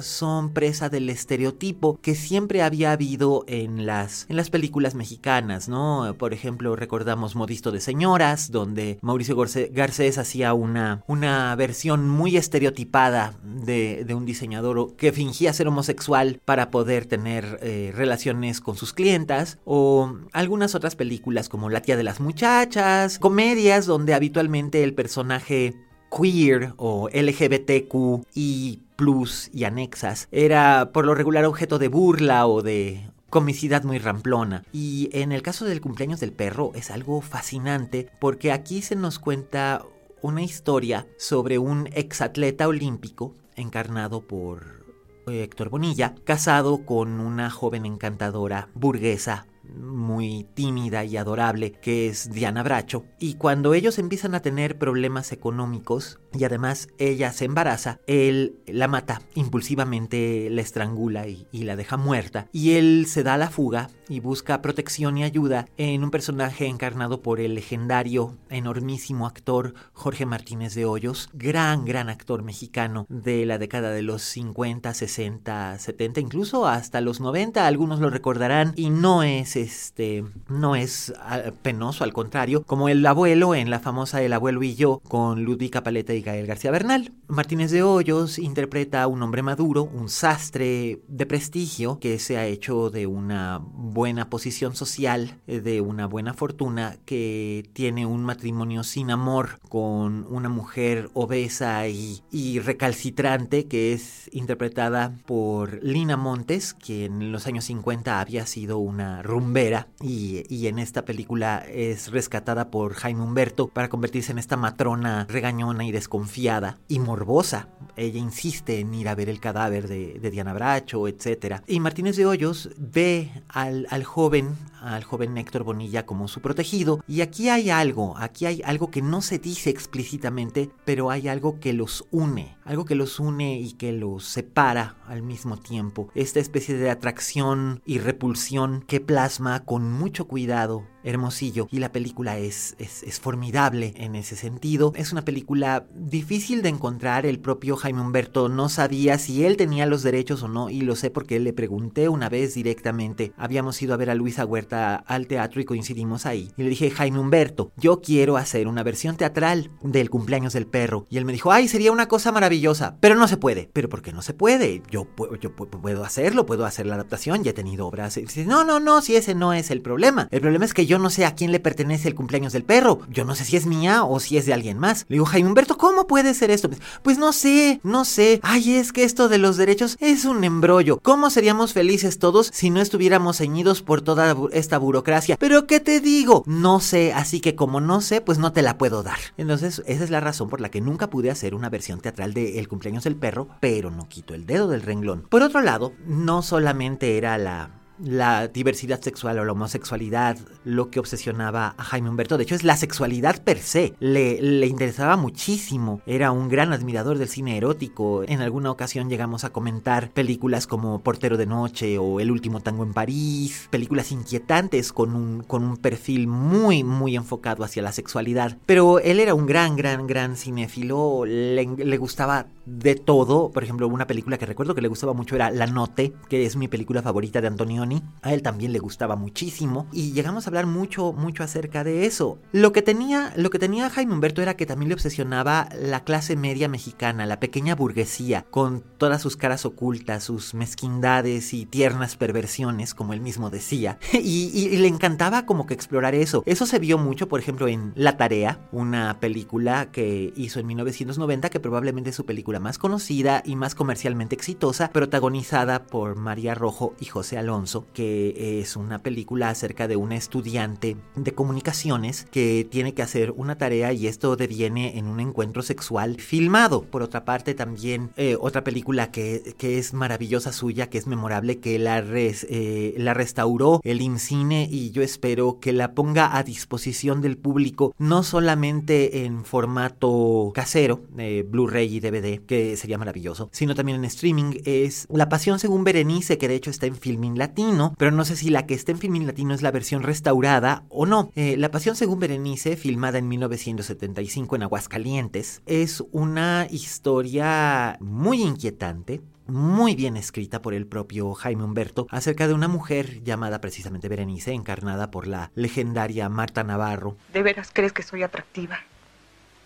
son 0.00 0.52
presa 0.52 0.88
del 0.88 1.08
estereotipo 1.08 1.98
que 2.00 2.14
siempre 2.14 2.62
había 2.62 2.92
habido 2.92 3.44
en 3.46 3.86
las, 3.86 4.26
en 4.28 4.36
las 4.36 4.50
películas 4.50 4.94
mexicanas, 4.94 5.68
¿no? 5.68 6.14
Por 6.18 6.32
ejemplo, 6.32 6.76
recordamos 6.76 7.36
Modisto 7.36 7.70
de 7.72 7.80
Señoras, 7.80 8.50
donde 8.50 8.98
Mauricio 9.02 9.36
Garcés 9.36 10.18
hacía 10.18 10.54
una, 10.54 11.02
una 11.06 11.54
versión 11.56 12.08
muy 12.08 12.36
estereotipada 12.36 13.34
de, 13.42 14.06
un 14.12 14.26
diseñador 14.26 14.94
que 14.96 15.12
fingía 15.12 15.52
ser 15.52 15.68
homosexual 15.68 16.40
para 16.44 16.70
poder 16.70 17.06
tener 17.06 17.58
eh, 17.62 17.92
relaciones 17.94 18.60
con 18.60 18.76
sus 18.76 18.92
clientas, 18.92 19.58
o 19.64 20.18
algunas 20.32 20.74
otras 20.74 20.96
películas 20.96 21.48
como 21.48 21.70
La 21.70 21.80
tía 21.80 21.96
de 21.96 22.02
las 22.02 22.20
muchachas, 22.20 23.18
comedias 23.18 23.86
donde 23.86 24.14
habitualmente 24.14 24.82
el 24.84 24.94
personaje 24.94 25.74
queer 26.14 26.74
o 26.76 27.08
LGBTQ 27.08 28.26
y 28.34 28.80
plus 29.02 29.50
y 29.52 29.64
anexas 29.64 30.28
era 30.30 30.92
por 30.92 31.04
lo 31.04 31.16
regular 31.16 31.44
objeto 31.44 31.80
de 31.80 31.88
burla 31.88 32.46
o 32.46 32.62
de 32.62 33.10
comicidad 33.30 33.82
muy 33.82 33.98
ramplona. 33.98 34.62
Y 34.72 35.10
en 35.12 35.32
el 35.32 35.42
caso 35.42 35.64
del 35.64 35.80
cumpleaños 35.80 36.20
del 36.20 36.32
perro 36.32 36.70
es 36.76 36.92
algo 36.92 37.20
fascinante 37.20 38.08
porque 38.20 38.52
aquí 38.52 38.80
se 38.80 38.94
nos 38.94 39.18
cuenta 39.18 39.84
una 40.20 40.42
historia 40.42 41.08
sobre 41.18 41.58
un 41.58 41.88
exatleta 41.94 42.68
olímpico 42.68 43.34
encarnado 43.56 44.20
por 44.20 44.86
Héctor 45.26 45.68
Bonilla, 45.68 46.14
casado 46.22 46.86
con 46.86 47.18
una 47.18 47.50
joven 47.50 47.84
encantadora 47.84 48.68
burguesa 48.74 49.46
muy 49.76 50.46
tímida 50.54 51.04
y 51.04 51.16
adorable 51.16 51.72
que 51.72 52.08
es 52.08 52.30
Diana 52.30 52.62
Bracho 52.62 53.04
y 53.18 53.34
cuando 53.34 53.74
ellos 53.74 53.98
empiezan 53.98 54.34
a 54.34 54.40
tener 54.40 54.78
problemas 54.78 55.32
económicos 55.32 56.18
y 56.34 56.44
además 56.44 56.88
ella 56.98 57.32
se 57.32 57.44
embaraza, 57.44 58.00
él 58.06 58.56
la 58.66 58.88
mata 58.88 59.22
impulsivamente, 59.34 60.48
la 60.50 60.62
estrangula 60.62 61.26
y, 61.28 61.46
la 61.52 61.76
deja 61.76 61.96
muerta 61.96 62.48
y 62.52 62.72
él 62.72 63.06
se 63.06 63.22
da 63.22 63.34
a 63.34 63.38
la 63.38 63.48
fuga 63.48 63.88
y 64.08 64.20
busca 64.20 64.60
protección 64.62 65.16
y 65.16 65.24
ayuda 65.24 65.66
en 65.76 66.02
un 66.02 66.10
personaje 66.10 66.66
encarnado 66.66 67.22
por 67.22 67.40
el 67.40 67.54
legendario, 67.54 68.36
enormísimo 68.48 69.26
actor 69.26 69.74
Jorge 69.92 70.26
Martínez 70.26 70.74
de 70.74 70.84
Hoyos, 70.84 71.30
gran, 71.32 71.84
gran 71.84 72.08
actor 72.08 72.42
mexicano 72.42 73.06
de 73.08 73.46
la 73.46 73.58
década 73.58 73.90
de 73.90 74.02
los 74.02 74.22
50, 74.22 74.92
60, 74.92 75.78
70, 75.78 76.20
incluso 76.20 76.66
hasta 76.66 77.00
los 77.00 77.20
90, 77.20 77.66
algunos 77.66 78.00
lo 78.00 78.10
recordarán 78.10 78.72
y 78.76 78.90
no 78.90 79.22
es 79.22 79.56
este, 79.62 80.24
no 80.48 80.76
es 80.76 81.12
ah, 81.18 81.52
penoso, 81.62 82.04
al 82.04 82.12
contrario, 82.12 82.64
como 82.64 82.88
el 82.88 83.04
abuelo 83.06 83.54
en 83.54 83.70
la 83.70 83.80
famosa 83.80 84.22
El 84.22 84.32
abuelo 84.32 84.62
y 84.62 84.74
yo 84.74 85.00
con 85.08 85.42
Ludwig 85.42 85.82
Paleta 85.82 86.14
y 86.14 86.22
Gael 86.22 86.46
García 86.46 86.70
Bernal. 86.70 87.12
Martínez 87.28 87.70
de 87.70 87.82
Hoyos 87.82 88.38
interpreta 88.38 89.02
a 89.02 89.06
un 89.06 89.22
hombre 89.22 89.42
maduro, 89.42 89.84
un 89.84 90.08
sastre 90.08 91.00
de 91.08 91.26
prestigio 91.26 91.98
que 91.98 92.18
se 92.18 92.36
ha 92.36 92.46
hecho 92.46 92.90
de 92.90 93.06
una 93.06 93.60
buena 93.62 94.28
posición 94.28 94.74
social, 94.76 95.38
eh, 95.46 95.60
de 95.60 95.80
una 95.80 96.06
buena 96.06 96.34
fortuna, 96.34 96.96
que 97.06 97.68
tiene 97.72 98.06
un 98.06 98.24
matrimonio 98.24 98.84
sin 98.84 99.10
amor 99.10 99.60
con 99.68 100.26
una 100.28 100.48
mujer 100.48 101.10
obesa 101.14 101.88
y, 101.88 102.22
y 102.30 102.58
recalcitrante 102.58 103.66
que 103.66 103.92
es 103.92 104.28
interpretada 104.32 105.14
por 105.26 105.82
Lina 105.82 106.16
Montes, 106.16 106.74
que 106.74 107.06
en 107.06 107.32
los 107.32 107.46
años 107.46 107.64
50 107.64 108.20
había 108.20 108.46
sido 108.46 108.78
una 108.78 109.22
rumbera 109.52 109.88
y, 110.00 110.66
en 110.66 110.78
esta 110.78 111.04
película 111.04 111.62
es 111.68 112.10
rescatada 112.10 112.70
por 112.70 112.94
Jaime 112.94 113.22
Humberto 113.22 113.68
para 113.68 113.90
convertirse 113.90 114.32
en 114.32 114.38
esta 114.38 114.56
matrona 114.56 115.26
regañona 115.28 115.84
y 115.84 115.92
desconfiada 115.92 116.78
y 116.88 116.98
morbosa. 117.00 117.68
Ella 117.96 118.18
insiste 118.18 118.80
en 118.80 118.94
ir 118.94 119.08
a 119.08 119.14
ver 119.14 119.28
el 119.28 119.40
cadáver 119.40 119.88
de, 119.88 120.30
Diana 120.30 120.54
Bracho, 120.54 121.06
etc. 121.06 121.60
Y 121.66 121.80
Martínez 121.80 122.16
de 122.16 122.24
Hoyos 122.24 122.70
ve 122.78 123.30
al 123.48 124.04
joven, 124.04 124.56
al 124.82 125.04
joven 125.04 125.38
Héctor 125.38 125.64
Bonilla 125.64 126.04
como 126.04 126.28
su 126.28 126.40
protegido. 126.40 127.02
Y 127.06 127.20
aquí 127.20 127.48
hay 127.48 127.70
algo, 127.70 128.14
aquí 128.18 128.46
hay 128.46 128.62
algo 128.64 128.90
que 128.90 129.02
no 129.02 129.22
se 129.22 129.38
dice 129.38 129.70
explícitamente, 129.70 130.70
pero 130.84 131.10
hay 131.10 131.28
algo 131.28 131.60
que 131.60 131.72
los 131.72 132.06
une, 132.10 132.56
algo 132.64 132.84
que 132.84 132.94
los 132.94 133.20
une 133.20 133.58
y 133.60 133.72
que 133.72 133.92
los 133.92 134.24
separa 134.24 134.96
al 135.06 135.22
mismo 135.22 135.56
tiempo. 135.56 136.08
Esta 136.14 136.40
especie 136.40 136.76
de 136.76 136.90
atracción 136.90 137.80
y 137.84 137.98
repulsión 137.98 138.84
que 138.86 139.00
plasma 139.00 139.64
con 139.64 139.92
mucho 139.92 140.26
cuidado 140.26 140.84
Hermosillo 141.04 141.66
y 141.70 141.78
la 141.78 141.90
película 141.90 142.38
es, 142.38 142.76
es, 142.78 143.02
es, 143.02 143.18
formidable 143.18 143.92
en 143.96 144.14
ese 144.14 144.36
sentido. 144.36 144.92
Es 144.94 145.10
una 145.10 145.24
película 145.24 145.86
difícil 145.94 146.62
de 146.62 146.68
encontrar, 146.68 147.26
el 147.26 147.40
propio 147.40 147.76
Jaime 147.76 148.00
Humberto 148.00 148.48
no 148.48 148.68
sabía 148.68 149.18
si 149.18 149.44
él 149.44 149.56
tenía 149.56 149.86
los 149.86 150.04
derechos 150.04 150.44
o 150.44 150.48
no 150.48 150.70
y 150.70 150.82
lo 150.82 150.94
sé 150.94 151.10
porque 151.10 151.40
le 151.40 151.52
pregunté 151.52 152.08
una 152.08 152.28
vez 152.28 152.54
directamente. 152.54 153.32
Habíamos 153.36 153.82
ido 153.82 153.94
a 153.94 153.96
ver 153.96 154.10
a 154.10 154.14
Luisa 154.14 154.46
Huerta 154.46 154.71
al 154.72 155.26
teatro 155.26 155.60
y 155.60 155.64
coincidimos 155.64 156.26
ahí. 156.26 156.50
Y 156.56 156.62
le 156.62 156.70
dije, 156.70 156.90
Jaime 156.90 157.18
Humberto, 157.18 157.72
yo 157.76 158.00
quiero 158.00 158.36
hacer 158.36 158.68
una 158.68 158.82
versión 158.82 159.16
teatral 159.16 159.70
del 159.82 160.10
cumpleaños 160.10 160.52
del 160.52 160.66
perro. 160.66 161.06
Y 161.10 161.18
él 161.18 161.24
me 161.24 161.32
dijo, 161.32 161.52
ay, 161.52 161.68
sería 161.68 161.92
una 161.92 162.08
cosa 162.08 162.32
maravillosa, 162.32 162.96
pero 163.00 163.14
no 163.14 163.28
se 163.28 163.36
puede. 163.36 163.70
¿Pero 163.72 163.88
por 163.88 164.02
qué 164.02 164.12
no 164.12 164.22
se 164.22 164.34
puede? 164.34 164.82
Yo, 164.90 165.06
yo 165.40 165.54
puedo 165.54 166.04
hacerlo, 166.04 166.46
puedo 166.46 166.64
hacer 166.64 166.86
la 166.86 166.94
adaptación, 166.94 167.44
ya 167.44 167.50
he 167.50 167.54
tenido 167.54 167.86
obras. 167.86 168.18
no, 168.46 168.64
no, 168.64 168.80
no, 168.80 169.02
si 169.02 169.16
ese 169.16 169.34
no 169.34 169.52
es 169.52 169.70
el 169.70 169.82
problema. 169.82 170.28
El 170.30 170.40
problema 170.40 170.64
es 170.64 170.74
que 170.74 170.86
yo 170.86 170.98
no 170.98 171.10
sé 171.10 171.24
a 171.24 171.34
quién 171.34 171.52
le 171.52 171.60
pertenece 171.60 172.08
el 172.08 172.14
cumpleaños 172.14 172.52
del 172.52 172.64
perro. 172.64 173.00
Yo 173.08 173.24
no 173.24 173.34
sé 173.34 173.44
si 173.44 173.56
es 173.56 173.66
mía 173.66 174.04
o 174.04 174.20
si 174.20 174.36
es 174.36 174.46
de 174.46 174.54
alguien 174.54 174.78
más. 174.78 175.04
Le 175.08 175.14
digo, 175.14 175.26
Jaime 175.26 175.48
Humberto, 175.48 175.76
¿cómo 175.76 176.06
puede 176.06 176.34
ser 176.34 176.50
esto? 176.50 176.70
Pues 177.02 177.18
no 177.18 177.32
sé, 177.32 177.80
no 177.82 178.04
sé. 178.04 178.40
Ay, 178.42 178.74
es 178.74 178.92
que 178.92 179.04
esto 179.04 179.28
de 179.28 179.38
los 179.38 179.56
derechos 179.56 179.96
es 180.00 180.24
un 180.24 180.44
embrollo. 180.44 180.98
¿Cómo 181.02 181.30
seríamos 181.30 181.72
felices 181.72 182.18
todos 182.18 182.50
si 182.52 182.70
no 182.70 182.80
estuviéramos 182.80 183.38
ceñidos 183.38 183.82
por 183.82 184.02
toda 184.02 184.34
esta 184.62 184.78
burocracia? 184.78 185.36
Pero 185.38 185.66
¿qué 185.66 185.80
te 185.80 186.00
digo? 186.00 186.42
No 186.46 186.80
sé, 186.80 187.12
así 187.12 187.40
que 187.40 187.54
como 187.54 187.80
no 187.80 188.00
sé, 188.00 188.22
pues 188.22 188.38
no 188.38 188.52
te 188.52 188.62
la 188.62 188.78
puedo 188.78 189.02
dar. 189.02 189.18
Entonces, 189.36 189.82
esa 189.86 190.04
es 190.04 190.10
la 190.10 190.20
razón 190.20 190.48
por 190.48 190.60
la 190.60 190.70
que 190.70 190.80
nunca 190.80 191.10
pude 191.10 191.30
hacer 191.30 191.54
una 191.54 191.68
versión 191.68 192.00
teatral 192.00 192.32
de 192.32 192.58
El 192.58 192.68
cumpleaños 192.68 193.04
del 193.04 193.16
perro, 193.16 193.48
pero 193.60 193.90
no 193.90 194.08
quito 194.08 194.34
el 194.34 194.46
dedo 194.46 194.68
del 194.68 194.82
renglón. 194.82 195.26
Por 195.28 195.42
otro 195.42 195.60
lado, 195.60 195.92
no 196.06 196.42
solamente 196.42 197.18
era 197.18 197.36
la 197.36 197.81
la 197.98 198.48
diversidad 198.48 199.00
sexual 199.00 199.38
o 199.38 199.44
la 199.44 199.52
homosexualidad 199.52 200.38
lo 200.64 200.90
que 200.90 201.00
obsesionaba 201.00 201.74
a 201.76 201.84
Jaime 201.84 202.08
Humberto. 202.08 202.36
De 202.36 202.44
hecho, 202.44 202.54
es 202.54 202.64
la 202.64 202.76
sexualidad 202.76 203.42
per 203.42 203.58
se. 203.58 203.94
Le, 204.00 204.40
le, 204.40 204.66
interesaba 204.66 205.16
muchísimo. 205.16 206.00
Era 206.06 206.32
un 206.32 206.48
gran 206.48 206.72
admirador 206.72 207.18
del 207.18 207.28
cine 207.28 207.56
erótico. 207.56 208.24
En 208.24 208.40
alguna 208.40 208.70
ocasión 208.70 209.08
llegamos 209.08 209.44
a 209.44 209.50
comentar 209.50 210.10
películas 210.10 210.66
como 210.66 211.00
Portero 211.02 211.36
de 211.36 211.46
Noche 211.46 211.98
o 211.98 212.20
El 212.20 212.30
último 212.30 212.60
tango 212.60 212.84
en 212.84 212.92
París. 212.92 213.68
Películas 213.70 214.12
inquietantes 214.12 214.92
con 214.92 215.14
un, 215.14 215.42
con 215.42 215.64
un 215.64 215.76
perfil 215.76 216.26
muy, 216.26 216.84
muy 216.84 217.16
enfocado 217.16 217.64
hacia 217.64 217.82
la 217.82 217.92
sexualidad. 217.92 218.56
Pero 218.66 218.98
él 218.98 219.20
era 219.20 219.34
un 219.34 219.46
gran, 219.46 219.76
gran, 219.76 220.06
gran 220.06 220.36
cinéfilo. 220.36 221.24
Le, 221.24 221.96
gustaba 221.96 222.46
de 222.66 222.94
todo. 222.94 223.50
Por 223.50 223.64
ejemplo, 223.64 223.86
una 223.88 224.06
película 224.06 224.38
que 224.38 224.46
recuerdo 224.46 224.74
que 224.74 224.82
le 224.82 224.88
gustaba 224.88 225.12
mucho 225.12 225.36
era 225.36 225.50
La 225.50 225.66
Note, 225.66 226.12
que 226.28 226.44
es 226.44 226.56
mi 226.56 226.68
película 226.68 227.02
favorita 227.02 227.40
de 227.40 227.48
Antonioni. 227.48 227.91
A 228.22 228.32
él 228.32 228.42
también 228.42 228.72
le 228.72 228.78
gustaba 228.78 229.16
muchísimo 229.16 229.86
y 229.92 230.12
llegamos 230.12 230.46
a 230.46 230.50
hablar 230.50 230.66
mucho, 230.66 231.12
mucho 231.12 231.42
acerca 231.42 231.84
de 231.84 232.06
eso. 232.06 232.38
Lo 232.52 232.72
que 232.72 232.82
tenía, 232.82 233.32
lo 233.36 233.50
que 233.50 233.58
tenía 233.58 233.90
Jaime 233.90 234.14
Humberto 234.14 234.42
era 234.42 234.54
que 234.54 234.66
también 234.66 234.88
le 234.88 234.94
obsesionaba 234.94 235.68
la 235.80 236.04
clase 236.04 236.36
media 236.36 236.68
mexicana, 236.68 237.26
la 237.26 237.40
pequeña 237.40 237.74
burguesía, 237.74 238.46
con 238.50 238.82
todas 238.98 239.20
sus 239.20 239.36
caras 239.36 239.66
ocultas, 239.66 240.24
sus 240.24 240.54
mezquindades 240.54 241.52
y 241.52 241.66
tiernas 241.66 242.16
perversiones, 242.16 242.94
como 242.94 243.12
él 243.12 243.20
mismo 243.20 243.50
decía. 243.50 243.98
Y, 244.24 244.50
y 244.54 244.76
le 244.76 244.86
encantaba 244.86 245.46
como 245.46 245.66
que 245.66 245.74
explorar 245.74 246.14
eso. 246.14 246.44
Eso 246.46 246.64
se 246.64 246.78
vio 246.78 246.96
mucho, 246.96 247.28
por 247.28 247.40
ejemplo, 247.40 247.66
en 247.66 247.92
La 247.96 248.16
Tarea, 248.16 248.60
una 248.70 249.18
película 249.18 249.90
que 249.90 250.32
hizo 250.36 250.60
en 250.60 250.66
1990, 250.68 251.50
que 251.50 251.60
probablemente 251.60 252.10
es 252.10 252.16
su 252.16 252.24
película 252.24 252.60
más 252.60 252.78
conocida 252.78 253.42
y 253.44 253.56
más 253.56 253.74
comercialmente 253.74 254.34
exitosa, 254.34 254.90
protagonizada 254.90 255.86
por 255.86 256.16
María 256.16 256.54
Rojo 256.54 256.94
y 257.00 257.06
José 257.06 257.38
Alonso, 257.38 257.71
que 257.92 258.60
es 258.60 258.76
una 258.76 258.98
película 259.00 259.50
acerca 259.50 259.88
de 259.88 259.96
una 259.96 260.16
estudiante 260.16 260.96
de 261.16 261.32
comunicaciones 261.32 262.26
que 262.30 262.66
tiene 262.70 262.94
que 262.94 263.02
hacer 263.02 263.32
una 263.32 263.56
tarea 263.58 263.92
y 263.92 264.06
esto 264.06 264.36
deviene 264.36 264.98
en 264.98 265.06
un 265.06 265.20
encuentro 265.20 265.62
sexual 265.62 266.20
filmado. 266.20 266.82
Por 266.82 267.02
otra 267.02 267.24
parte, 267.24 267.54
también 267.54 268.10
eh, 268.16 268.36
otra 268.40 268.64
película 268.64 269.10
que, 269.10 269.54
que, 269.58 269.78
es 269.78 269.94
maravillosa 269.94 270.52
suya, 270.52 270.88
que 270.88 270.98
es 270.98 271.06
memorable, 271.06 271.58
que 271.58 271.78
la, 271.78 272.00
res, 272.00 272.46
eh, 272.50 272.94
la 272.98 273.14
restauró 273.14 273.80
el 273.84 274.00
IMCINE 274.00 274.68
y 274.70 274.90
yo 274.90 275.02
espero 275.02 275.58
que 275.60 275.72
la 275.72 275.94
ponga 275.94 276.36
a 276.36 276.42
disposición 276.42 277.20
del 277.20 277.36
público, 277.36 277.94
no 277.98 278.22
solamente 278.22 279.24
en 279.24 279.44
formato 279.44 280.52
casero, 280.54 281.00
eh, 281.18 281.44
Blu-ray 281.48 281.96
y 281.96 282.00
DVD, 282.00 282.40
que 282.44 282.76
sería 282.76 282.98
maravilloso, 282.98 283.48
sino 283.52 283.74
también 283.74 283.98
en 283.98 284.04
streaming, 284.04 284.60
es 284.64 285.06
La 285.10 285.28
Pasión 285.28 285.58
según 285.58 285.84
Berenice, 285.84 286.38
que 286.38 286.48
de 286.48 286.54
hecho 286.54 286.70
está 286.70 286.86
en 286.86 286.96
Filmin 286.96 287.38
Latino, 287.62 287.94
pero 287.96 288.10
no 288.10 288.24
sé 288.24 288.36
si 288.36 288.50
la 288.50 288.66
que 288.66 288.74
está 288.74 288.92
en 288.92 288.98
Filmin 288.98 289.26
Latino 289.26 289.54
es 289.54 289.62
la 289.62 289.70
versión 289.70 290.02
restaurada 290.02 290.84
o 290.88 291.06
no. 291.06 291.30
Eh, 291.36 291.56
la 291.56 291.70
Pasión 291.70 291.94
según 291.94 292.18
Berenice, 292.18 292.76
filmada 292.76 293.18
en 293.18 293.28
1975 293.28 294.56
en 294.56 294.62
Aguascalientes, 294.64 295.62
es 295.66 296.02
una 296.10 296.66
historia 296.70 297.98
muy 298.00 298.42
inquietante, 298.42 299.20
muy 299.46 299.94
bien 299.94 300.16
escrita 300.16 300.60
por 300.60 300.74
el 300.74 300.86
propio 300.86 301.34
Jaime 301.34 301.64
Humberto 301.64 302.06
acerca 302.10 302.48
de 302.48 302.54
una 302.54 302.68
mujer 302.68 303.22
llamada 303.22 303.60
precisamente 303.60 304.08
Berenice, 304.08 304.52
encarnada 304.52 305.10
por 305.10 305.26
la 305.26 305.52
legendaria 305.54 306.28
Marta 306.28 306.64
Navarro. 306.64 307.16
¿De 307.32 307.42
veras 307.42 307.70
crees 307.72 307.92
que 307.92 308.02
soy 308.02 308.24
atractiva? 308.24 308.80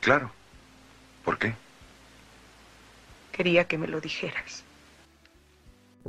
Claro. 0.01 0.33
¿Por 1.25 1.39
qué? 1.39 1.55
Quería 3.33 3.65
que 3.65 3.79
me 3.79 3.89
lo 3.89 4.01
dijeras. 4.01 4.66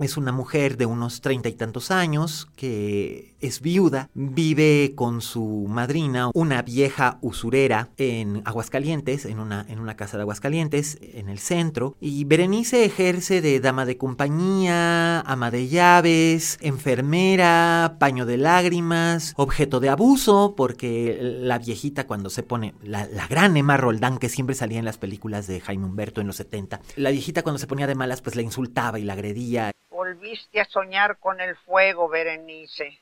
Es 0.01 0.18
una 0.18 0.32
mujer 0.32 0.77
de 0.77 0.86
unos 0.86 1.22
treinta 1.22 1.50
y 1.50 1.54
tantos 1.54 1.92
años 1.92 2.48
que 2.56 3.36
es 3.39 3.62
viuda, 3.62 4.10
vive 4.13 4.94
con 4.96 5.22
su 5.22 5.66
madrina, 5.68 6.32
una 6.34 6.62
vieja 6.62 7.20
usurera 7.22 7.89
en 7.98 8.42
Aguascalientes, 8.46 9.25
en 9.25 9.39
una, 9.39 9.66
en 9.70 9.80
una 9.80 9.96
casa 9.96 10.18
de 10.18 10.24
Aguascalientes, 10.24 10.98
en 11.01 11.30
el 11.30 11.39
centro. 11.39 11.96
Y 12.00 12.24
Berenice 12.25 12.86
ejerce 12.86 13.42
de 13.42 13.60
dama 13.60 13.86
de 13.86 13.98
compañía, 13.98 15.22
ama 15.22 15.51
de 15.51 15.68
llaves, 15.68 16.58
enfermera, 16.62 17.98
paño 18.00 18.25
de 18.25 18.38
lágrimas, 18.38 19.34
objeto 19.38 19.80
de 19.80 19.89
abuso, 19.89 20.56
porque 20.56 21.18
la 21.22 21.60
viejita 21.60 22.08
cuando 22.08 22.30
se 22.30 22.44
pone, 22.44 22.74
la, 22.84 23.08
la 23.08 23.27
gran 23.27 23.56
Emma 23.58 23.77
Roldán 23.77 24.18
que 24.18 24.30
siempre 24.30 24.56
salía 24.56 24.80
en 24.80 24.86
las 24.86 24.98
películas 24.98 25.48
de 25.48 25.60
Jaime 25.60 25.86
Humberto 25.86 26.22
en 26.22 26.27
los 26.27 26.38
70, 26.38 26.82
la 26.96 27.12
viejita 27.12 27.44
cuando 27.44 27.60
se 27.60 27.68
ponía 27.68 27.88
de 27.88 27.96
malas 27.96 28.22
pues 28.22 28.36
la 28.36 28.42
insultaba 28.42 29.00
y 29.00 29.04
la 29.04 29.13
agredía. 29.13 29.72
Volviste 30.08 30.62
a 30.62 30.66
soñar 30.70 31.18
con 31.18 31.42
el 31.42 31.58
fuego, 31.58 32.08
Berenice. 32.08 32.98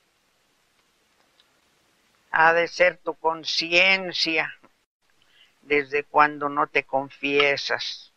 Ha 2.32 2.52
de 2.52 2.66
ser 2.66 2.96
tu 2.96 3.14
conciencia 3.14 4.52
desde 5.60 6.02
cuando 6.02 6.48
no 6.48 6.66
te 6.66 6.82
confiesas. 6.82 8.12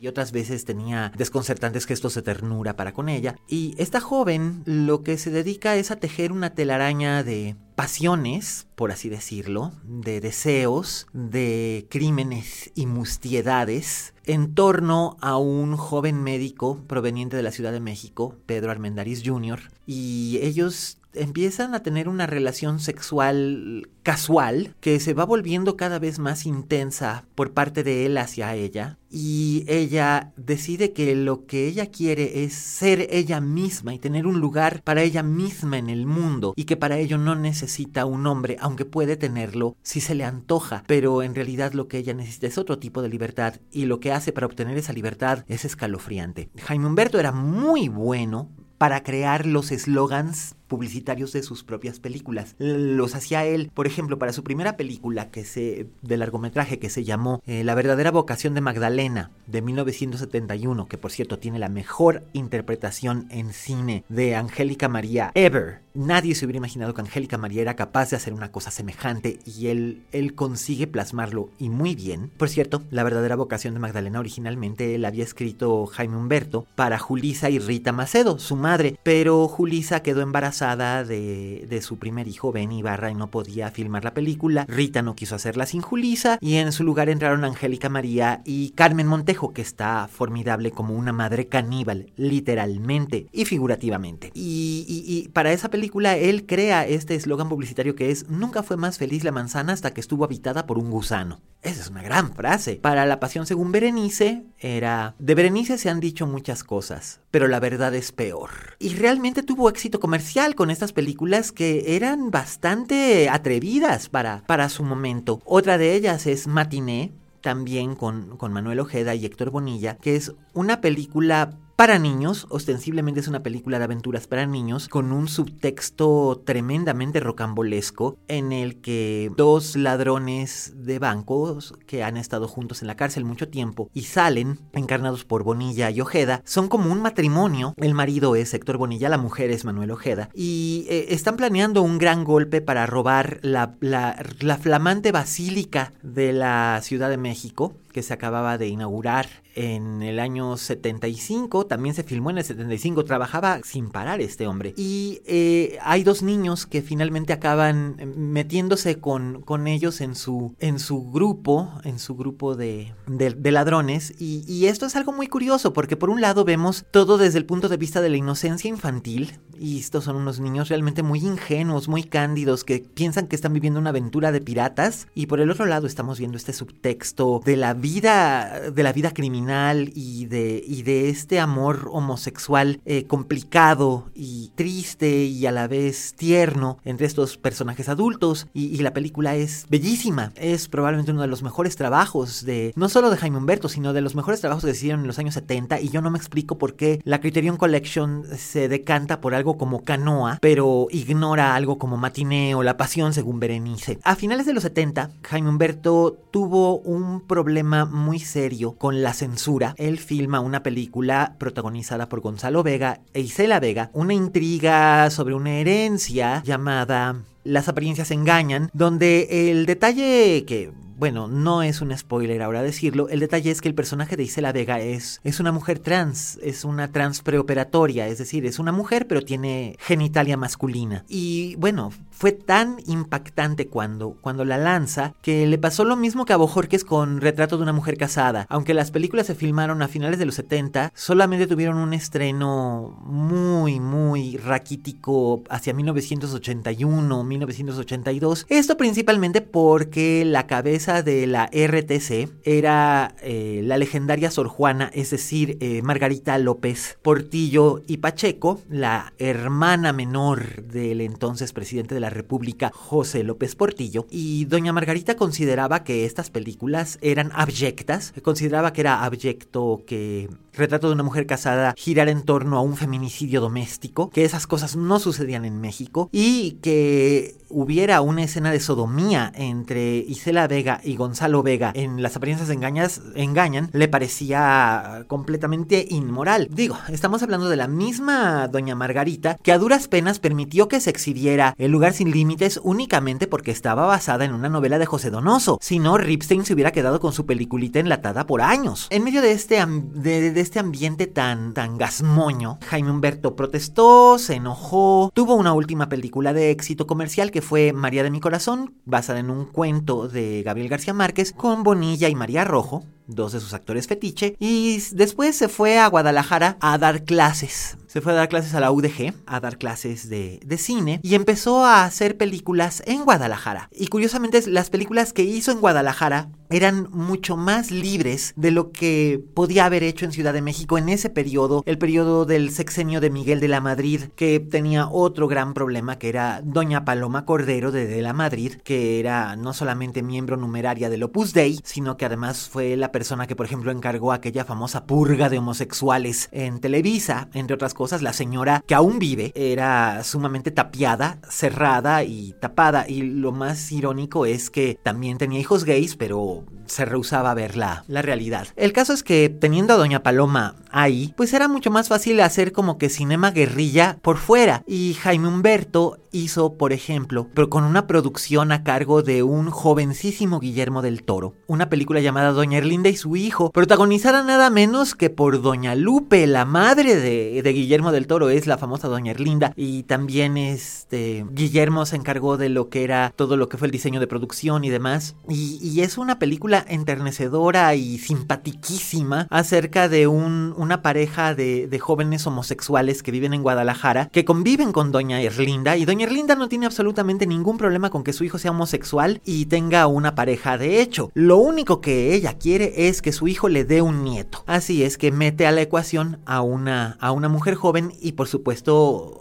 Y 0.00 0.06
otras 0.06 0.30
veces 0.30 0.64
tenía 0.64 1.12
desconcertantes 1.16 1.84
gestos 1.84 2.14
de 2.14 2.22
ternura 2.22 2.76
para 2.76 2.92
con 2.92 3.08
ella. 3.08 3.34
Y 3.48 3.74
esta 3.78 4.00
joven 4.00 4.62
lo 4.64 5.02
que 5.02 5.18
se 5.18 5.32
dedica 5.32 5.74
es 5.74 5.90
a 5.90 5.96
tejer 5.96 6.30
una 6.30 6.54
telaraña 6.54 7.24
de 7.24 7.56
pasiones, 7.74 8.68
por 8.76 8.92
así 8.92 9.08
decirlo, 9.08 9.72
de 9.82 10.20
deseos, 10.20 11.08
de 11.12 11.88
crímenes 11.90 12.70
y 12.76 12.86
mustiedades 12.86 14.14
en 14.24 14.54
torno 14.54 15.16
a 15.20 15.36
un 15.36 15.76
joven 15.76 16.22
médico 16.22 16.84
proveniente 16.86 17.36
de 17.36 17.42
la 17.42 17.50
Ciudad 17.50 17.72
de 17.72 17.80
México, 17.80 18.36
Pedro 18.46 18.70
Armendáriz 18.70 19.22
Jr., 19.24 19.60
y 19.86 20.38
ellos 20.42 20.97
empiezan 21.14 21.74
a 21.74 21.82
tener 21.82 22.08
una 22.08 22.26
relación 22.26 22.80
sexual 22.80 23.88
casual 24.02 24.74
que 24.80 25.00
se 25.00 25.14
va 25.14 25.24
volviendo 25.24 25.76
cada 25.76 25.98
vez 25.98 26.18
más 26.18 26.46
intensa 26.46 27.24
por 27.34 27.52
parte 27.52 27.82
de 27.82 28.06
él 28.06 28.16
hacia 28.18 28.54
ella 28.54 28.98
y 29.10 29.64
ella 29.68 30.32
decide 30.36 30.92
que 30.92 31.14
lo 31.14 31.46
que 31.46 31.66
ella 31.66 31.86
quiere 31.86 32.44
es 32.44 32.54
ser 32.54 33.06
ella 33.10 33.40
misma 33.40 33.94
y 33.94 33.98
tener 33.98 34.26
un 34.26 34.40
lugar 34.40 34.82
para 34.82 35.02
ella 35.02 35.22
misma 35.22 35.78
en 35.78 35.88
el 35.88 36.06
mundo 36.06 36.52
y 36.56 36.64
que 36.64 36.76
para 36.76 36.98
ello 36.98 37.18
no 37.18 37.34
necesita 37.34 38.04
un 38.06 38.26
hombre, 38.26 38.56
aunque 38.60 38.84
puede 38.84 39.16
tenerlo 39.16 39.76
si 39.82 40.00
se 40.00 40.14
le 40.14 40.24
antoja, 40.24 40.84
pero 40.86 41.22
en 41.22 41.34
realidad 41.34 41.72
lo 41.72 41.88
que 41.88 41.98
ella 41.98 42.14
necesita 42.14 42.46
es 42.46 42.58
otro 42.58 42.78
tipo 42.78 43.02
de 43.02 43.08
libertad 43.08 43.56
y 43.70 43.86
lo 43.86 44.00
que 44.00 44.12
hace 44.12 44.32
para 44.32 44.46
obtener 44.46 44.76
esa 44.76 44.92
libertad 44.92 45.44
es 45.48 45.64
escalofriante. 45.64 46.50
Jaime 46.58 46.86
Humberto 46.86 47.18
era 47.18 47.32
muy 47.32 47.88
bueno 47.88 48.50
para 48.78 49.02
crear 49.02 49.44
los 49.46 49.72
eslogans 49.72 50.54
publicitarios 50.68 51.32
de 51.32 51.42
sus 51.42 51.64
propias 51.64 51.98
películas. 51.98 52.54
Los 52.58 53.14
hacía 53.14 53.44
él, 53.44 53.70
por 53.74 53.86
ejemplo, 53.86 54.18
para 54.18 54.32
su 54.32 54.44
primera 54.44 54.76
película 54.76 55.30
que 55.30 55.44
se, 55.44 55.86
de 56.02 56.16
largometraje 56.16 56.78
que 56.78 56.90
se 56.90 57.04
llamó 57.04 57.42
eh, 57.46 57.64
La 57.64 57.74
verdadera 57.74 58.10
vocación 58.10 58.54
de 58.54 58.60
Magdalena 58.60 59.30
de 59.46 59.62
1971, 59.62 60.86
que 60.86 60.98
por 60.98 61.10
cierto 61.10 61.38
tiene 61.38 61.58
la 61.58 61.68
mejor 61.68 62.24
interpretación 62.32 63.26
en 63.30 63.52
cine 63.52 64.04
de 64.08 64.36
Angélica 64.36 64.88
María 64.88 65.32
ever. 65.34 65.80
Nadie 65.94 66.36
se 66.36 66.44
hubiera 66.44 66.58
imaginado 66.58 66.94
que 66.94 67.00
Angélica 67.00 67.38
María 67.38 67.62
era 67.62 67.74
capaz 67.74 68.10
de 68.10 68.16
hacer 68.16 68.32
una 68.32 68.52
cosa 68.52 68.70
semejante 68.70 69.40
y 69.44 69.66
él, 69.66 70.02
él 70.12 70.34
consigue 70.34 70.86
plasmarlo 70.86 71.50
y 71.58 71.70
muy 71.70 71.96
bien. 71.96 72.30
Por 72.36 72.48
cierto, 72.48 72.82
La 72.90 73.02
verdadera 73.02 73.34
vocación 73.34 73.74
de 73.74 73.80
Magdalena 73.80 74.20
originalmente 74.20 74.94
él 74.94 75.04
había 75.04 75.24
escrito 75.24 75.86
Jaime 75.86 76.16
Humberto 76.16 76.66
para 76.76 76.98
Julisa 76.98 77.50
y 77.50 77.58
Rita 77.58 77.92
Macedo, 77.92 78.38
su 78.38 78.54
madre, 78.54 78.98
pero 79.02 79.48
Julisa 79.48 80.02
quedó 80.02 80.20
embarazada 80.20 80.57
de, 80.58 81.80
su 81.82 81.98
primer 81.98 82.28
hijo, 82.28 82.52
Ben 82.52 82.72
Ibarra, 82.72 83.10
y 83.10 83.14
no 83.14 83.30
podía 83.30 83.70
filmar 83.70 84.04
la 84.04 84.14
película. 84.14 84.64
Rita 84.68 85.02
no 85.02 85.14
quiso 85.14 85.34
hacerla 85.34 85.66
sin 85.66 85.80
Julisa, 85.80 86.38
y 86.40 86.56
en 86.56 86.72
su 86.72 86.84
lugar 86.84 87.08
entraron 87.08 87.44
Angélica 87.44 87.88
María 87.88 88.42
y 88.44 88.70
Carmen 88.70 89.06
Montejo, 89.06 89.52
que 89.52 89.62
está 89.62 90.08
formidable 90.08 90.70
como 90.70 90.94
una 90.94 91.12
madre 91.12 91.46
caníbal, 91.46 92.12
literalmente 92.16 93.26
y 93.32 93.44
figurativamente. 93.44 94.32
Y, 94.34 94.84
y 94.88 95.28
para 95.28 95.52
esa 95.52 95.70
película 95.70 96.16
él 96.16 96.46
crea 96.46 96.86
este 96.86 97.14
eslogan 97.14 97.48
publicitario 97.48 97.94
que 97.94 98.10
es 98.10 98.28
Nunca 98.28 98.62
fue 98.62 98.76
más 98.76 98.98
feliz 98.98 99.24
la 99.24 99.32
manzana 99.32 99.72
hasta 99.72 99.92
que 99.92 100.00
estuvo 100.00 100.24
habitada 100.24 100.66
por 100.66 100.78
un 100.78 100.90
gusano. 100.90 101.40
Esa 101.62 101.82
es 101.82 101.90
una 101.90 102.02
gran 102.02 102.32
frase. 102.34 102.76
Para 102.76 103.04
La 103.04 103.18
Pasión 103.18 103.44
según 103.44 103.72
Berenice 103.72 104.44
era... 104.60 105.16
De 105.18 105.34
Berenice 105.34 105.76
se 105.76 105.90
han 105.90 105.98
dicho 105.98 106.26
muchas 106.26 106.62
cosas, 106.62 107.20
pero 107.32 107.48
la 107.48 107.58
verdad 107.58 107.94
es 107.96 108.12
peor. 108.12 108.50
Y 108.78 108.94
realmente 108.94 109.42
tuvo 109.42 109.68
éxito 109.68 109.98
comercial 109.98 110.47
con 110.54 110.70
estas 110.70 110.92
películas 110.92 111.52
que 111.52 111.96
eran 111.96 112.30
bastante 112.30 113.28
atrevidas 113.28 114.08
para, 114.08 114.42
para 114.46 114.68
su 114.68 114.82
momento. 114.82 115.40
Otra 115.44 115.78
de 115.78 115.94
ellas 115.94 116.26
es 116.26 116.46
Matiné, 116.46 117.12
también 117.40 117.94
con, 117.94 118.36
con 118.36 118.52
Manuel 118.52 118.80
Ojeda 118.80 119.14
y 119.14 119.24
Héctor 119.24 119.50
Bonilla, 119.50 119.96
que 119.96 120.16
es 120.16 120.32
una 120.54 120.80
película 120.80 121.56
para 121.78 122.00
niños, 122.00 122.48
ostensiblemente 122.50 123.20
es 123.20 123.28
una 123.28 123.44
película 123.44 123.78
de 123.78 123.84
aventuras 123.84 124.26
para 124.26 124.46
niños, 124.46 124.88
con 124.88 125.12
un 125.12 125.28
subtexto 125.28 126.42
tremendamente 126.44 127.20
rocambolesco 127.20 128.18
en 128.26 128.50
el 128.50 128.80
que 128.80 129.30
dos 129.36 129.76
ladrones 129.76 130.72
de 130.74 130.98
bancos 130.98 131.74
que 131.86 132.02
han 132.02 132.16
estado 132.16 132.48
juntos 132.48 132.82
en 132.82 132.88
la 132.88 132.96
cárcel 132.96 133.24
mucho 133.24 133.46
tiempo 133.46 133.90
y 133.94 134.02
salen, 134.02 134.58
encarnados 134.72 135.24
por 135.24 135.44
Bonilla 135.44 135.88
y 135.92 136.00
Ojeda, 136.00 136.42
son 136.44 136.66
como 136.66 136.90
un 136.90 137.00
matrimonio. 137.00 137.74
El 137.76 137.94
marido 137.94 138.34
es 138.34 138.52
Héctor 138.54 138.76
Bonilla, 138.76 139.08
la 139.08 139.16
mujer 139.16 139.52
es 139.52 139.64
Manuel 139.64 139.92
Ojeda, 139.92 140.30
y 140.34 140.84
eh, 140.88 141.06
están 141.10 141.36
planeando 141.36 141.82
un 141.82 141.98
gran 141.98 142.24
golpe 142.24 142.60
para 142.60 142.86
robar 142.86 143.38
la, 143.42 143.76
la, 143.78 144.20
la 144.40 144.58
flamante 144.58 145.12
basílica 145.12 145.92
de 146.02 146.32
la 146.32 146.80
Ciudad 146.82 147.08
de 147.08 147.18
México 147.18 147.76
que 147.92 148.02
se 148.02 148.14
acababa 148.14 148.58
de 148.58 148.68
inaugurar 148.68 149.28
en 149.54 150.02
el 150.02 150.20
año 150.20 150.56
75, 150.56 151.66
también 151.66 151.94
se 151.94 152.04
filmó 152.04 152.30
en 152.30 152.38
el 152.38 152.44
75, 152.44 153.04
trabajaba 153.04 153.60
sin 153.64 153.90
parar 153.90 154.20
este 154.20 154.46
hombre. 154.46 154.72
Y 154.76 155.20
eh, 155.26 155.78
hay 155.82 156.04
dos 156.04 156.22
niños 156.22 156.66
que 156.66 156.80
finalmente 156.80 157.32
acaban 157.32 157.96
metiéndose 158.16 159.00
con, 159.00 159.42
con 159.42 159.66
ellos 159.66 160.00
en 160.00 160.14
su, 160.14 160.54
en 160.60 160.78
su 160.78 161.10
grupo, 161.10 161.72
en 161.82 161.98
su 161.98 162.14
grupo 162.14 162.54
de, 162.54 162.94
de, 163.06 163.52
ladrones. 163.52 164.14
Y, 164.18 164.44
y 164.46 164.66
esto 164.66 164.86
es 164.86 164.94
algo 164.94 165.12
muy 165.12 165.26
curioso, 165.26 165.72
porque 165.72 165.96
por 165.96 166.10
un 166.10 166.20
lado 166.20 166.44
vemos 166.44 166.84
todo 166.90 167.18
desde 167.18 167.38
el 167.38 167.46
punto 167.46 167.68
de 167.68 167.76
vista 167.76 168.00
de 168.00 168.10
la 168.10 168.16
inocencia 168.16 168.68
infantil, 168.68 169.38
y 169.58 169.78
estos 169.78 170.04
son 170.04 170.16
unos 170.16 170.40
niños 170.40 170.68
realmente 170.68 171.02
muy 171.02 171.18
ingenuos, 171.18 171.88
muy 171.88 172.04
cándidos, 172.04 172.64
que 172.64 172.78
piensan 172.78 173.26
que 173.26 173.36
están 173.36 173.52
viviendo 173.52 173.80
una 173.80 173.90
aventura 173.90 174.32
de 174.32 174.40
piratas. 174.40 175.08
Y 175.14 175.26
por 175.26 175.40
el 175.40 175.50
otro 175.50 175.66
lado 175.66 175.86
estamos 175.86 176.18
viendo 176.18 176.36
este 176.36 176.52
subtexto 176.52 177.40
de 177.44 177.56
la 177.56 177.74
vida, 177.74 177.87
de 177.98 178.82
la 178.82 178.92
vida 178.92 179.12
criminal 179.12 179.90
y 179.94 180.26
de, 180.26 180.62
y 180.66 180.82
de 180.82 181.08
este 181.08 181.40
amor 181.40 181.88
homosexual 181.90 182.80
eh, 182.84 183.04
complicado 183.04 184.10
y 184.14 184.52
triste 184.54 185.24
y 185.24 185.46
a 185.46 185.52
la 185.52 185.66
vez 185.66 186.14
tierno 186.14 186.78
entre 186.84 187.06
estos 187.06 187.36
personajes 187.36 187.88
adultos. 187.88 188.46
Y, 188.52 188.66
y, 188.66 188.78
la 188.78 188.92
película 188.92 189.34
es 189.34 189.66
bellísima. 189.68 190.32
Es 190.36 190.68
probablemente 190.68 191.12
uno 191.12 191.22
de 191.22 191.28
los 191.28 191.42
mejores 191.42 191.76
trabajos 191.76 192.44
de, 192.44 192.72
no 192.76 192.88
solo 192.88 193.10
de 193.10 193.16
Jaime 193.16 193.38
Humberto, 193.38 193.68
sino 193.68 193.92
de 193.92 194.00
los 194.00 194.14
mejores 194.14 194.40
trabajos 194.40 194.64
que 194.64 194.72
se 194.72 194.78
hicieron 194.78 195.00
en 195.00 195.06
los 195.06 195.18
años 195.18 195.34
70. 195.34 195.80
Y 195.80 195.88
yo 195.88 196.00
no 196.00 196.10
me 196.10 196.18
explico 196.18 196.58
por 196.58 196.76
qué 196.76 197.00
la 197.04 197.20
Criterion 197.20 197.56
Collection 197.56 198.24
se 198.36 198.68
decanta 198.68 199.20
por 199.20 199.34
algo 199.34 199.58
como 199.58 199.82
Canoa, 199.82 200.38
pero 200.40 200.86
ignora 200.90 201.54
algo 201.54 201.78
como 201.78 201.96
Matiné 201.96 202.54
o 202.54 202.62
La 202.62 202.76
Pasión 202.76 203.12
según 203.12 203.40
Berenice. 203.40 203.98
A 204.04 204.14
finales 204.14 204.46
de 204.46 204.52
los 204.52 204.62
70, 204.62 205.10
Jaime 205.22 205.48
Humberto 205.48 206.16
tuvo 206.30 206.78
un 206.78 207.20
problema 207.20 207.67
muy 207.68 208.18
serio 208.18 208.72
con 208.72 209.02
la 209.02 209.12
censura. 209.12 209.74
Él 209.76 209.98
filma 209.98 210.40
una 210.40 210.62
película 210.62 211.36
protagonizada 211.38 212.08
por 212.08 212.20
Gonzalo 212.20 212.62
Vega 212.62 213.00
e 213.14 213.20
Isela 213.20 213.60
Vega, 213.60 213.90
una 213.92 214.14
intriga 214.14 215.10
sobre 215.10 215.34
una 215.34 215.52
herencia 215.58 216.42
llamada 216.44 217.22
Las 217.44 217.68
apariencias 217.68 218.10
engañan, 218.10 218.70
donde 218.72 219.50
el 219.50 219.66
detalle 219.66 220.44
que 220.46 220.72
bueno, 220.98 221.28
no 221.28 221.62
es 221.62 221.80
un 221.80 221.96
spoiler 221.96 222.42
ahora 222.42 222.60
decirlo, 222.60 223.08
el 223.08 223.20
detalle 223.20 223.52
es 223.52 223.60
que 223.60 223.68
el 223.68 223.74
personaje 223.74 224.16
de 224.16 224.24
Isela 224.24 224.50
Vega 224.50 224.80
es, 224.80 225.20
es 225.22 225.38
una 225.38 225.52
mujer 225.52 225.78
trans, 225.78 226.40
es 226.42 226.64
una 226.64 226.90
trans 226.90 227.22
preoperatoria, 227.22 228.08
es 228.08 228.18
decir, 228.18 228.44
es 228.46 228.58
una 228.58 228.72
mujer 228.72 229.06
pero 229.06 229.22
tiene 229.22 229.76
genitalia 229.78 230.36
masculina. 230.36 231.04
Y 231.08 231.54
bueno, 231.54 231.92
fue 232.18 232.32
tan 232.32 232.78
impactante 232.86 233.68
cuando, 233.68 234.16
cuando 234.20 234.44
la 234.44 234.58
lanza 234.58 235.14
que 235.22 235.46
le 235.46 235.56
pasó 235.56 235.84
lo 235.84 235.94
mismo 235.94 236.24
que 236.24 236.32
a 236.32 236.36
Bojorquez 236.36 236.84
con 236.84 237.20
Retrato 237.20 237.56
de 237.56 237.62
una 237.62 237.72
mujer 237.72 237.96
casada. 237.96 238.44
Aunque 238.48 238.74
las 238.74 238.90
películas 238.90 239.28
se 239.28 239.36
filmaron 239.36 239.82
a 239.82 239.88
finales 239.88 240.18
de 240.18 240.26
los 240.26 240.34
70, 240.34 240.90
solamente 240.96 241.46
tuvieron 241.46 241.76
un 241.76 241.94
estreno 241.94 242.98
muy, 243.04 243.78
muy 243.78 244.36
raquítico 244.36 245.44
hacia 245.48 245.74
1981, 245.74 247.22
1982. 247.22 248.46
Esto 248.48 248.76
principalmente 248.76 249.40
porque 249.40 250.24
la 250.24 250.48
cabeza 250.48 251.04
de 251.04 251.28
la 251.28 251.46
RTC 251.46 252.30
era 252.42 253.14
eh, 253.22 253.60
la 253.62 253.78
legendaria 253.78 254.32
Sor 254.32 254.48
Juana, 254.48 254.90
es 254.92 255.10
decir, 255.10 255.56
eh, 255.60 255.82
Margarita 255.82 256.36
López 256.38 256.98
Portillo 257.00 257.82
y 257.86 257.98
Pacheco, 257.98 258.60
la 258.68 259.12
hermana 259.18 259.92
menor 259.92 260.64
del 260.64 261.00
entonces 261.00 261.52
presidente 261.52 261.94
de 261.94 262.00
la 262.00 262.07
República, 262.10 262.70
José 262.74 263.24
López 263.24 263.54
Portillo, 263.54 264.06
y 264.10 264.44
doña 264.46 264.72
Margarita 264.72 265.16
consideraba 265.16 265.84
que 265.84 266.04
estas 266.04 266.30
películas 266.30 266.98
eran 267.02 267.30
abyectas, 267.34 268.12
consideraba 268.22 268.72
que 268.72 268.80
era 268.82 269.04
abyecto 269.04 269.82
que 269.86 270.28
Retrato 270.58 270.88
de 270.88 270.94
una 270.94 271.04
mujer 271.04 271.24
casada 271.26 271.72
girara 271.76 272.10
en 272.10 272.24
torno 272.24 272.56
a 272.56 272.62
un 272.62 272.76
feminicidio 272.76 273.40
doméstico, 273.40 274.10
que 274.10 274.24
esas 274.24 274.48
cosas 274.48 274.74
no 274.74 274.98
sucedían 274.98 275.44
en 275.44 275.60
México 275.60 276.08
y 276.10 276.58
que 276.62 277.36
hubiera 277.50 278.00
una 278.00 278.22
escena 278.22 278.50
de 278.50 278.60
sodomía 278.60 279.32
entre 279.34 279.96
Isela 279.98 280.46
Vega 280.46 280.80
y 280.84 280.96
Gonzalo 280.96 281.42
Vega 281.42 281.72
en 281.74 282.02
Las 282.02 282.16
apariencias 282.16 282.50
engañas, 282.50 283.00
engañan, 283.14 283.70
le 283.72 283.88
parecía 283.88 285.04
completamente 285.06 285.86
inmoral. 285.88 286.48
Digo, 286.50 286.76
estamos 286.88 287.22
hablando 287.22 287.48
de 287.48 287.56
la 287.56 287.68
misma 287.68 288.48
doña 288.48 288.74
Margarita 288.74 289.36
que 289.42 289.52
a 289.52 289.58
duras 289.58 289.88
penas 289.88 290.18
permitió 290.18 290.68
que 290.68 290.80
se 290.80 290.90
exhibiera 290.90 291.54
El 291.58 291.70
lugar 291.70 291.92
sin 291.92 292.10
límites 292.10 292.60
únicamente 292.62 293.26
porque 293.26 293.50
estaba 293.50 293.86
basada 293.86 294.24
en 294.24 294.32
una 294.32 294.48
novela 294.48 294.78
de 294.78 294.86
José 294.86 295.10
Donoso. 295.10 295.58
Si 295.60 295.78
no, 295.78 295.98
Ripstein 295.98 296.44
se 296.44 296.54
hubiera 296.54 296.72
quedado 296.72 297.00
con 297.00 297.12
su 297.12 297.26
peliculita 297.26 297.78
enlatada 297.78 298.26
por 298.26 298.42
años. 298.42 298.86
En 298.90 299.04
medio 299.04 299.22
de 299.22 299.32
este, 299.32 299.64
de, 299.66 300.40
este 300.40 300.58
ambiente 300.58 301.06
tan, 301.06 301.54
tan 301.54 301.78
gasmoño, 301.78 302.58
Jaime 302.66 302.90
Humberto 302.90 303.36
protestó, 303.36 304.18
se 304.18 304.34
enojó, 304.34 305.10
tuvo 305.14 305.34
una 305.34 305.52
última 305.52 305.88
película 305.88 306.32
de 306.32 306.50
éxito 306.50 306.86
comercial 306.86 307.30
que 307.30 307.37
fue 307.42 307.72
María 307.72 308.02
de 308.02 308.10
mi 308.10 308.20
corazón, 308.20 308.74
basada 308.84 309.20
en 309.20 309.30
un 309.30 309.44
cuento 309.46 310.08
de 310.08 310.42
Gabriel 310.42 310.68
García 310.68 310.94
Márquez, 310.94 311.32
con 311.32 311.62
Bonilla 311.62 312.08
y 312.08 312.14
María 312.14 312.44
Rojo, 312.44 312.84
dos 313.08 313.32
de 313.32 313.40
sus 313.40 313.54
actores 313.54 313.88
fetiche, 313.88 314.36
y 314.38 314.80
después 314.92 315.34
se 315.34 315.48
fue 315.48 315.78
a 315.78 315.88
Guadalajara 315.88 316.56
a 316.60 316.78
dar 316.78 317.04
clases. 317.04 317.76
Se 317.88 318.02
fue 318.02 318.12
a 318.12 318.16
dar 318.16 318.28
clases 318.28 318.54
a 318.54 318.60
la 318.60 318.70
UDG, 318.70 319.14
a 319.26 319.40
dar 319.40 319.56
clases 319.56 320.08
de, 320.10 320.40
de, 320.44 320.58
cine, 320.58 321.00
y 321.02 321.14
empezó 321.14 321.64
a 321.64 321.84
hacer 321.84 322.18
películas 322.18 322.82
en 322.86 323.04
Guadalajara. 323.04 323.70
Y 323.72 323.86
curiosamente 323.86 324.46
las 324.46 324.68
películas 324.68 325.14
que 325.14 325.24
hizo 325.24 325.50
en 325.50 325.60
Guadalajara 325.60 326.28
eran 326.50 326.88
mucho 326.90 327.36
más 327.36 327.70
libres 327.70 328.34
de 328.36 328.50
lo 328.50 328.72
que 328.72 329.22
podía 329.34 329.64
haber 329.64 329.82
hecho 329.82 330.04
en 330.04 330.12
Ciudad 330.12 330.34
de 330.34 330.42
México 330.42 330.76
en 330.76 330.90
ese 330.90 331.08
periodo, 331.08 331.62
el 331.66 331.78
periodo 331.78 332.26
del 332.26 332.50
sexenio 332.50 333.00
de 333.00 333.10
Miguel 333.10 333.40
de 333.40 333.48
la 333.48 333.60
Madrid, 333.62 334.02
que 334.16 334.38
tenía 334.38 334.88
otro 334.88 335.26
gran 335.26 335.54
problema, 335.54 335.98
que 335.98 336.10
era 336.10 336.42
Doña 336.44 336.84
Paloma 336.84 337.24
Cordero 337.24 337.72
de, 337.72 337.86
de 337.86 338.02
la 338.02 338.12
Madrid, 338.12 338.56
que 338.64 339.00
era 339.00 339.34
no 339.36 339.54
solamente 339.54 340.02
miembro 340.02 340.36
numeraria 340.36 340.90
del 340.90 341.02
Opus 341.04 341.32
Dei, 341.32 341.58
sino 341.64 341.96
que 341.96 342.04
además 342.04 342.48
fue 342.50 342.76
la 342.76 342.92
persona 342.92 342.97
que, 343.26 343.36
por 343.36 343.46
ejemplo, 343.46 343.70
encargó 343.70 344.12
aquella 344.12 344.44
famosa 344.44 344.84
purga 344.86 345.28
de 345.28 345.38
homosexuales 345.38 346.28
en 346.32 346.60
Televisa, 346.60 347.28
entre 347.32 347.54
otras 347.54 347.74
cosas, 347.74 348.02
la 348.02 348.12
señora 348.12 348.62
que 348.66 348.74
aún 348.74 348.98
vive 348.98 349.32
era 349.34 350.02
sumamente 350.04 350.50
tapiada, 350.50 351.18
cerrada 351.28 352.04
y 352.04 352.34
tapada, 352.40 352.88
y 352.88 353.02
lo 353.02 353.32
más 353.32 353.70
irónico 353.72 354.26
es 354.26 354.50
que 354.50 354.78
también 354.82 355.18
tenía 355.18 355.40
hijos 355.40 355.64
gays, 355.64 355.96
pero 355.96 356.44
se 356.68 356.84
rehusaba 356.84 357.30
a 357.30 357.34
ver 357.34 357.56
la, 357.56 357.84
realidad. 357.88 358.48
El 358.56 358.72
caso 358.72 358.92
es 358.92 359.02
que 359.02 359.28
teniendo 359.28 359.74
a 359.74 359.76
Doña 359.76 360.02
Paloma 360.02 360.54
ahí, 360.70 361.12
pues 361.16 361.32
era 361.32 361.48
mucho 361.48 361.70
más 361.70 361.88
fácil 361.88 362.20
hacer 362.20 362.52
como 362.52 362.78
que 362.78 362.88
cinema 362.88 363.30
guerrilla 363.32 363.98
por 364.02 364.18
fuera. 364.18 364.62
Y 364.66 364.94
Jaime 364.94 365.28
Humberto 365.28 365.98
hizo, 366.12 366.54
por 366.54 366.72
ejemplo, 366.72 367.28
pero 367.34 367.50
con 367.50 367.64
una 367.64 367.86
producción 367.86 368.52
a 368.52 368.62
cargo 368.62 369.02
de 369.02 369.22
un 369.22 369.50
jovencísimo 369.50 370.40
Guillermo 370.40 370.82
del 370.82 371.02
Toro, 371.02 371.34
una 371.46 371.68
película 371.68 372.00
llamada 372.00 372.32
Doña 372.32 372.58
Erlinda 372.58 372.88
y 372.88 372.96
su 372.96 373.16
hijo, 373.16 373.50
protagonizada 373.50 374.22
nada 374.22 374.50
menos 374.50 374.94
que 374.94 375.10
por 375.10 375.42
Doña 375.42 375.74
Lupe, 375.74 376.26
la 376.26 376.44
madre 376.44 376.96
de, 376.96 377.42
de 377.42 377.52
Guillermo 377.52 377.92
del 377.92 378.06
Toro, 378.06 378.30
es 378.30 378.46
la 378.46 378.58
famosa 378.58 378.88
Doña 378.88 379.12
Erlinda, 379.12 379.52
y 379.56 379.82
también 379.84 380.36
este 380.36 381.26
Guillermo 381.30 381.86
se 381.86 381.96
encargó 381.96 382.36
de 382.36 382.48
lo 382.48 382.68
que 382.68 382.84
era 382.84 383.12
todo 383.14 383.36
lo 383.36 383.48
que 383.48 383.58
fue 383.58 383.66
el 383.68 383.72
diseño 383.72 384.00
de 384.00 384.06
producción 384.06 384.64
y 384.64 384.70
demás, 384.70 385.16
y 385.28 385.80
es 385.80 385.98
una 385.98 386.18
película 386.18 386.57
enternecedora 386.68 387.74
y 387.74 387.98
simpatiquísima 387.98 389.26
acerca 389.30 389.88
de 389.88 390.06
un, 390.06 390.54
una 390.56 390.82
pareja 390.82 391.34
de, 391.34 391.78
jóvenes 391.78 392.26
homosexuales 392.26 393.02
que 393.02 393.12
viven 393.12 393.34
en 393.34 393.42
Guadalajara, 393.42 394.08
que 394.12 394.24
conviven 394.24 394.72
con 394.72 394.90
Doña 394.90 395.20
Erlinda, 395.20 395.76
y 395.76 395.84
Doña 395.84 396.06
Erlinda 396.06 396.34
no 396.34 396.48
tiene 396.48 396.66
absolutamente 396.66 397.26
ningún 397.26 397.56
problema 397.56 397.90
con 397.90 398.02
que 398.02 398.12
su 398.12 398.24
hijo 398.24 398.38
sea 398.38 398.50
homosexual 398.50 399.20
y 399.24 399.46
tenga 399.46 399.86
una 399.86 400.14
pareja 400.14 400.58
de 400.58 400.80
hecho. 400.80 401.10
Lo 401.14 401.36
único 401.38 401.80
que 401.80 402.14
ella 402.14 402.34
quiere 402.36 402.88
es 402.88 403.00
que 403.00 403.12
su 403.12 403.28
hijo 403.28 403.48
le 403.48 403.64
dé 403.64 403.80
un 403.80 404.02
nieto. 404.02 404.42
Así 404.46 404.82
es 404.82 404.98
que 404.98 405.12
mete 405.12 405.46
a 405.46 405.52
la 405.52 405.62
ecuación 405.62 406.18
a 406.26 406.42
una, 406.42 406.96
a 407.00 407.12
una 407.12 407.28
mujer 407.28 407.54
joven 407.54 407.92
y 408.00 408.12
por 408.12 408.28
supuesto 408.28 408.76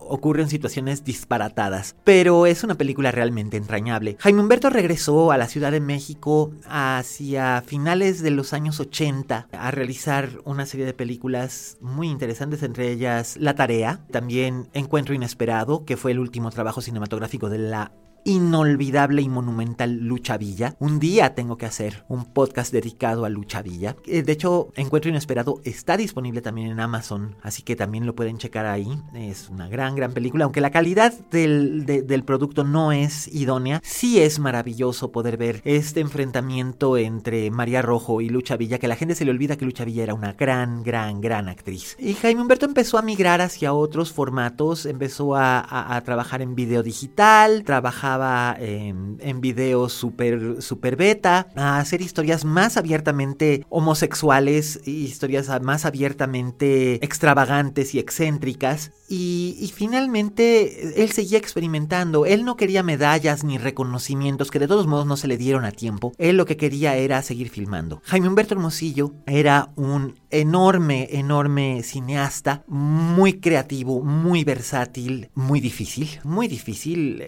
ocurren 0.10 0.50
situaciones 0.50 1.04
disparatadas. 1.04 1.96
Pero 2.04 2.46
es 2.46 2.64
una 2.64 2.76
película 2.76 3.12
realmente 3.12 3.58
entrañable. 3.58 4.18
Jaime 4.20 4.42
Humberto 4.42 4.70
regresó 4.70 5.32
a 5.32 5.38
la 5.38 5.48
Ciudad 5.48 5.72
de 5.72 5.80
México 5.80 6.52
hacia 6.68 7.27
hacia 7.28 7.62
finales 7.62 8.22
de 8.22 8.32
los 8.32 8.54
años 8.54 8.80
80 8.80 9.50
a 9.52 9.72
realizar 9.72 10.30
una 10.46 10.66
serie 10.66 10.86
de 10.86 10.94
películas 10.94 11.78
muy 11.82 12.08
interesantes, 12.08 12.64
entre 12.64 12.90
ellas 12.90 13.36
La 13.38 13.54
Tarea, 13.54 14.00
también 14.12 14.70
Encuentro 14.74 15.14
Inesperado, 15.14 15.84
que 15.84 15.98
fue 15.98 16.12
el 16.12 16.20
último 16.20 16.52
trabajo 16.52 16.80
cinematográfico 16.80 17.50
de 17.50 17.58
la 17.58 17.92
inolvidable 18.28 19.22
y 19.22 19.30
monumental 19.30 20.00
Lucha 20.00 20.38
Villa. 20.38 20.76
Un 20.80 21.00
día 21.00 21.34
tengo 21.34 21.58
que 21.58 21.66
hacer 21.66 22.04
un 22.10 22.26
podcast 22.26 22.74
dedicado 22.74 23.24
a 23.24 23.30
Lucha 23.30 23.62
Villa. 23.62 23.96
Eh, 24.06 24.22
de 24.22 24.34
hecho, 24.34 24.68
Encuentro 24.76 25.10
Inesperado 25.10 25.62
está 25.64 25.96
disponible 25.96 26.42
también 26.42 26.68
en 26.68 26.82
Amazon, 26.82 27.38
así 27.42 27.64
que 27.64 27.78
también 27.78 28.06
lo 28.06 28.16
pueden 28.16 28.38
checar 28.38 28.66
ahí. 28.66 28.90
Es 29.14 29.48
una 29.50 29.70
gran, 29.70 29.96
gran 29.96 30.12
película, 30.12 30.44
aunque 30.44 30.60
la 30.60 30.72
calidad 30.72 31.14
del, 31.32 31.86
del 31.86 32.24
producto 32.26 32.66
no 32.66 32.92
es 32.92 33.30
idónea. 33.34 33.80
Sí 33.82 34.20
es 34.20 34.40
maravilloso 34.40 35.14
poder 35.14 35.38
ver 35.38 35.62
este 35.64 36.02
enfrentamiento 36.02 36.98
entre 36.98 37.50
María 37.50 37.82
Rojo 37.82 38.20
y 38.20 38.28
Lucha 38.28 38.58
Villa, 38.58 38.78
que 38.78 38.90
la 38.90 38.98
gente 38.98 39.16
se 39.16 39.24
le 39.24 39.32
olvida 39.32 39.56
que 39.56 39.64
Lucha 39.64 39.86
Villa 39.86 40.04
era 40.04 40.14
una 40.14 40.34
gran, 40.34 40.84
gran, 40.84 41.22
gran 41.22 41.48
actriz. 41.48 41.96
Y 41.98 42.14
Jaime 42.16 42.42
Humberto 42.42 42.66
empezó 42.66 42.98
a 42.98 43.04
migrar 43.04 43.40
hacia 43.40 43.72
otros 43.72 44.12
formatos, 44.12 44.86
empezó 44.86 45.38
a, 45.38 45.60
a, 45.60 45.96
a 45.96 46.02
trabajar 46.02 46.42
en 46.42 46.56
video 46.56 46.84
digital, 46.84 47.64
trabajaba 47.64 48.17
en, 48.60 49.42
videos 49.42 49.94
super, 49.94 50.62
super 50.62 50.96
beta, 50.96 51.48
a 51.56 51.80
hacer 51.80 52.02
historias 52.02 52.44
más 52.44 52.78
abiertamente 52.78 53.66
homosexuales, 53.70 54.82
historias 54.88 55.50
más 55.62 55.86
abiertamente 55.86 57.04
extravagantes 57.04 57.94
y 57.94 58.00
excéntricas. 58.00 58.92
Y, 59.10 59.72
finalmente 59.74 61.04
él 61.04 61.12
seguía 61.12 61.38
experimentando. 61.38 62.26
Él 62.26 62.44
no 62.44 62.58
quería 62.58 62.84
medallas 62.84 63.44
ni 63.44 63.58
reconocimientos 63.58 64.50
que 64.50 64.60
de 64.60 64.68
todos 64.68 64.88
modos 64.88 65.06
no 65.06 65.18
se 65.18 65.28
le 65.28 65.38
dieron 65.38 65.66
a 65.66 65.72
tiempo. 65.72 66.14
Él 66.18 66.38
lo 66.38 66.46
que 66.46 66.58
quería 66.58 66.96
era 66.96 67.22
seguir 67.22 67.50
filmando. 67.50 68.02
Jaime 68.06 68.28
Humberto 68.28 68.56
Hermosillo 68.56 69.14
era 69.26 69.70
un 69.76 70.16
enorme, 70.30 71.08
enorme 71.12 71.84
cineasta, 71.84 72.64
muy 72.68 73.40
creativo, 73.40 74.02
muy 74.02 74.44
versátil, 74.44 75.30
muy 75.36 75.60
difícil, 75.60 76.20
muy 76.24 76.48
difícil. 76.48 77.24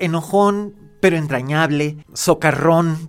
Enojón 0.00 0.74
pero 1.00 1.16
entrañable, 1.16 2.04
socarrón 2.12 3.08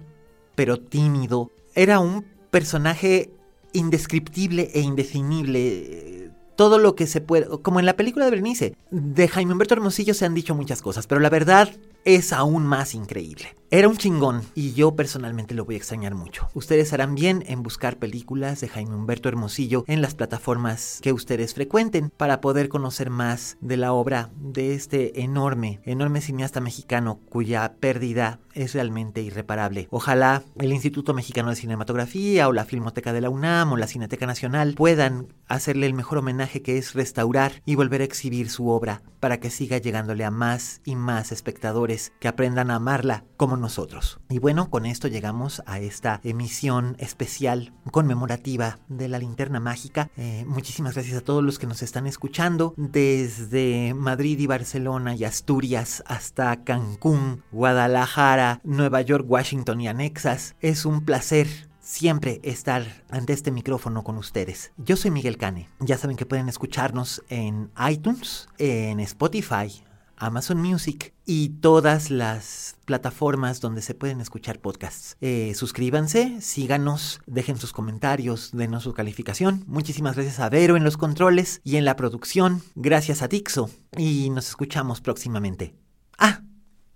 pero 0.56 0.78
tímido. 0.78 1.52
Era 1.76 2.00
un 2.00 2.26
personaje 2.52 3.32
indescriptible 3.74 4.70
e 4.74 4.82
indefinible. 4.82 6.32
Todo 6.56 6.78
lo 6.78 6.96
que 6.96 7.08
se 7.08 7.22
puede, 7.22 7.48
como 7.62 7.80
en 7.80 7.86
la 7.86 7.96
película 7.96 8.26
de 8.26 8.32
Bernice, 8.32 8.76
de 8.92 9.28
Jaime 9.28 9.54
Humberto 9.54 9.74
Hermosillo 9.74 10.14
se 10.14 10.26
han 10.26 10.36
dicho 10.36 10.54
muchas 10.54 10.82
cosas, 10.82 11.08
pero 11.08 11.22
la 11.22 11.30
verdad 11.30 11.70
es 12.06 12.34
aún 12.34 12.66
más 12.66 12.94
increíble. 12.94 13.56
Era 13.74 13.88
un 13.88 13.96
chingón 13.96 14.42
y 14.54 14.74
yo 14.74 14.98
personalmente 14.98 15.56
lo 15.56 15.64
voy 15.64 15.76
a 15.76 15.78
extrañar 15.78 16.14
mucho. 16.14 16.50
Ustedes 16.54 16.92
harán 16.92 17.16
bien 17.16 17.42
en 17.48 17.64
buscar 17.64 18.00
películas 18.00 18.60
de 18.60 18.68
Jaime 18.68 18.94
Humberto 18.94 19.30
Hermosillo 19.30 19.86
en 19.88 20.02
las 20.02 20.14
plataformas 20.14 21.00
que 21.02 21.14
ustedes 21.14 21.54
frecuenten 21.54 22.10
para 22.10 22.42
poder 22.42 22.68
conocer 22.68 23.10
más 23.10 23.58
de 23.62 23.78
la 23.78 23.94
obra 23.94 24.30
de 24.36 24.74
este 24.74 25.22
enorme, 25.22 25.80
enorme 25.86 26.20
cineasta 26.20 26.60
mexicano 26.60 27.22
cuya 27.30 27.76
pérdida 27.80 28.42
es 28.54 28.74
realmente 28.74 29.22
irreparable. 29.22 29.88
Ojalá 29.90 30.44
el 30.60 30.74
Instituto 30.74 31.14
Mexicano 31.14 31.52
de 31.52 31.56
Cinematografía 31.56 32.50
o 32.50 32.52
la 32.52 32.66
Filmoteca 32.66 33.14
de 33.14 33.22
la 33.22 33.30
UNAM 33.30 33.72
o 33.72 33.78
la 33.78 33.88
Cineteca 33.88 34.26
Nacional 34.26 34.74
puedan 34.74 35.34
hacerle 35.48 35.86
el 35.86 35.94
mejor 35.94 36.18
homenaje 36.18 36.62
que 36.62 36.78
es 36.78 36.94
restaurar 36.94 37.62
y 37.66 37.76
volver 37.76 38.02
a 38.02 38.06
exhibir 38.06 38.50
su 38.50 38.68
obra 38.68 39.02
para 39.22 39.40
que 39.40 39.50
siga 39.50 39.78
llegándole 39.78 40.26
a 40.26 40.32
más 40.32 40.82
y 40.84 40.98
más 40.98 41.32
espectadores 41.32 42.12
que 42.20 42.28
aprendan 42.28 42.70
a 42.70 42.76
amarla 42.76 43.24
como 43.38 43.61
nosotros. 43.62 44.20
Y 44.30 44.40
bueno, 44.40 44.70
con 44.70 44.86
esto 44.86 45.08
llegamos 45.08 45.62
a 45.66 45.80
esta 45.80 46.20
emisión 46.24 46.96
especial 47.00 47.74
conmemorativa 47.92 48.80
de 48.90 49.08
la 49.08 49.20
linterna 49.20 49.60
mágica. 49.60 50.10
Eh, 50.18 50.44
muchísimas 50.48 50.96
gracias 50.96 51.18
a 51.18 51.22
todos 51.22 51.44
los 51.44 51.60
que 51.60 51.68
nos 51.68 51.82
están 51.82 52.08
escuchando 52.08 52.74
desde 52.78 53.94
Madrid 53.96 54.40
y 54.40 54.48
Barcelona 54.48 55.16
y 55.16 55.24
Asturias 55.24 56.04
hasta 56.08 56.64
Cancún, 56.64 57.44
Guadalajara, 57.52 58.60
Nueva 58.64 59.02
York, 59.02 59.26
Washington 59.28 59.82
y 59.82 59.88
anexas. 59.88 60.56
Es 60.60 60.86
un 60.86 61.06
placer 61.06 61.48
siempre 61.82 62.40
estar 62.44 63.04
ante 63.10 63.34
este 63.34 63.52
micrófono 63.52 64.04
con 64.04 64.18
ustedes. 64.18 64.72
Yo 64.78 64.96
soy 64.96 65.12
Miguel 65.12 65.38
Cane. 65.38 65.68
Ya 65.80 65.98
saben 65.98 66.16
que 66.16 66.26
pueden 66.26 66.48
escucharnos 66.48 67.24
en 67.30 67.70
iTunes, 67.90 68.48
en 68.58 69.00
Spotify, 69.02 69.84
Amazon 70.22 70.62
Music 70.62 71.14
y 71.26 71.50
todas 71.50 72.12
las 72.12 72.76
plataformas 72.86 73.60
donde 73.60 73.82
se 73.82 73.96
pueden 73.96 74.22
escuchar 74.22 74.60
podcasts. 74.60 75.18
Eh, 75.20 75.54
suscríbanse, 75.56 76.40
síganos, 76.42 77.22
dejen 77.26 77.58
sus 77.58 77.74
comentarios, 77.74 78.52
denos 78.54 78.84
su 78.84 78.94
calificación. 78.94 79.64
Muchísimas 79.68 80.16
gracias 80.16 80.40
a 80.40 80.50
Vero 80.50 80.78
en 80.78 80.84
los 80.84 80.98
controles 80.98 81.62
y 81.64 81.78
en 81.78 81.86
la 81.86 81.96
producción. 81.96 82.62
Gracias 82.76 83.22
a 83.22 83.28
Dixo 83.28 83.70
y 83.98 84.30
nos 84.30 84.48
escuchamos 84.48 85.02
próximamente. 85.02 85.74
Ah, 86.18 86.42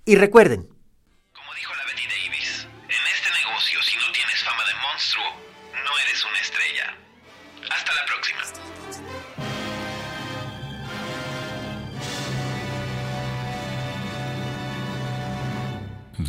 y 0.05 0.15
recuerden, 0.15 0.69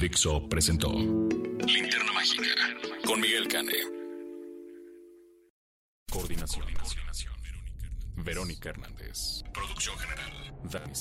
Dixo 0.00 0.46
presentó 0.46 0.92
Linterna 0.92 2.12
Mágica 2.12 2.44
con 3.06 3.18
Miguel 3.18 3.48
Cane. 3.48 3.72
Coordinación. 6.12 6.66
Verónica 8.16 8.68
Hernández. 8.68 9.42
Producción 9.54 9.96
general. 9.96 10.32
Dani. 10.64 10.92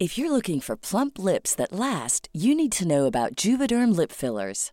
If 0.00 0.18
you're 0.18 0.32
looking 0.32 0.60
for 0.60 0.76
plump 0.76 1.16
lips 1.16 1.54
that 1.54 1.72
last, 1.72 2.28
you 2.32 2.56
need 2.56 2.72
to 2.72 2.88
know 2.88 3.06
about 3.06 3.36
Juvederm 3.36 3.94
lip 3.94 4.10
fillers. 4.10 4.72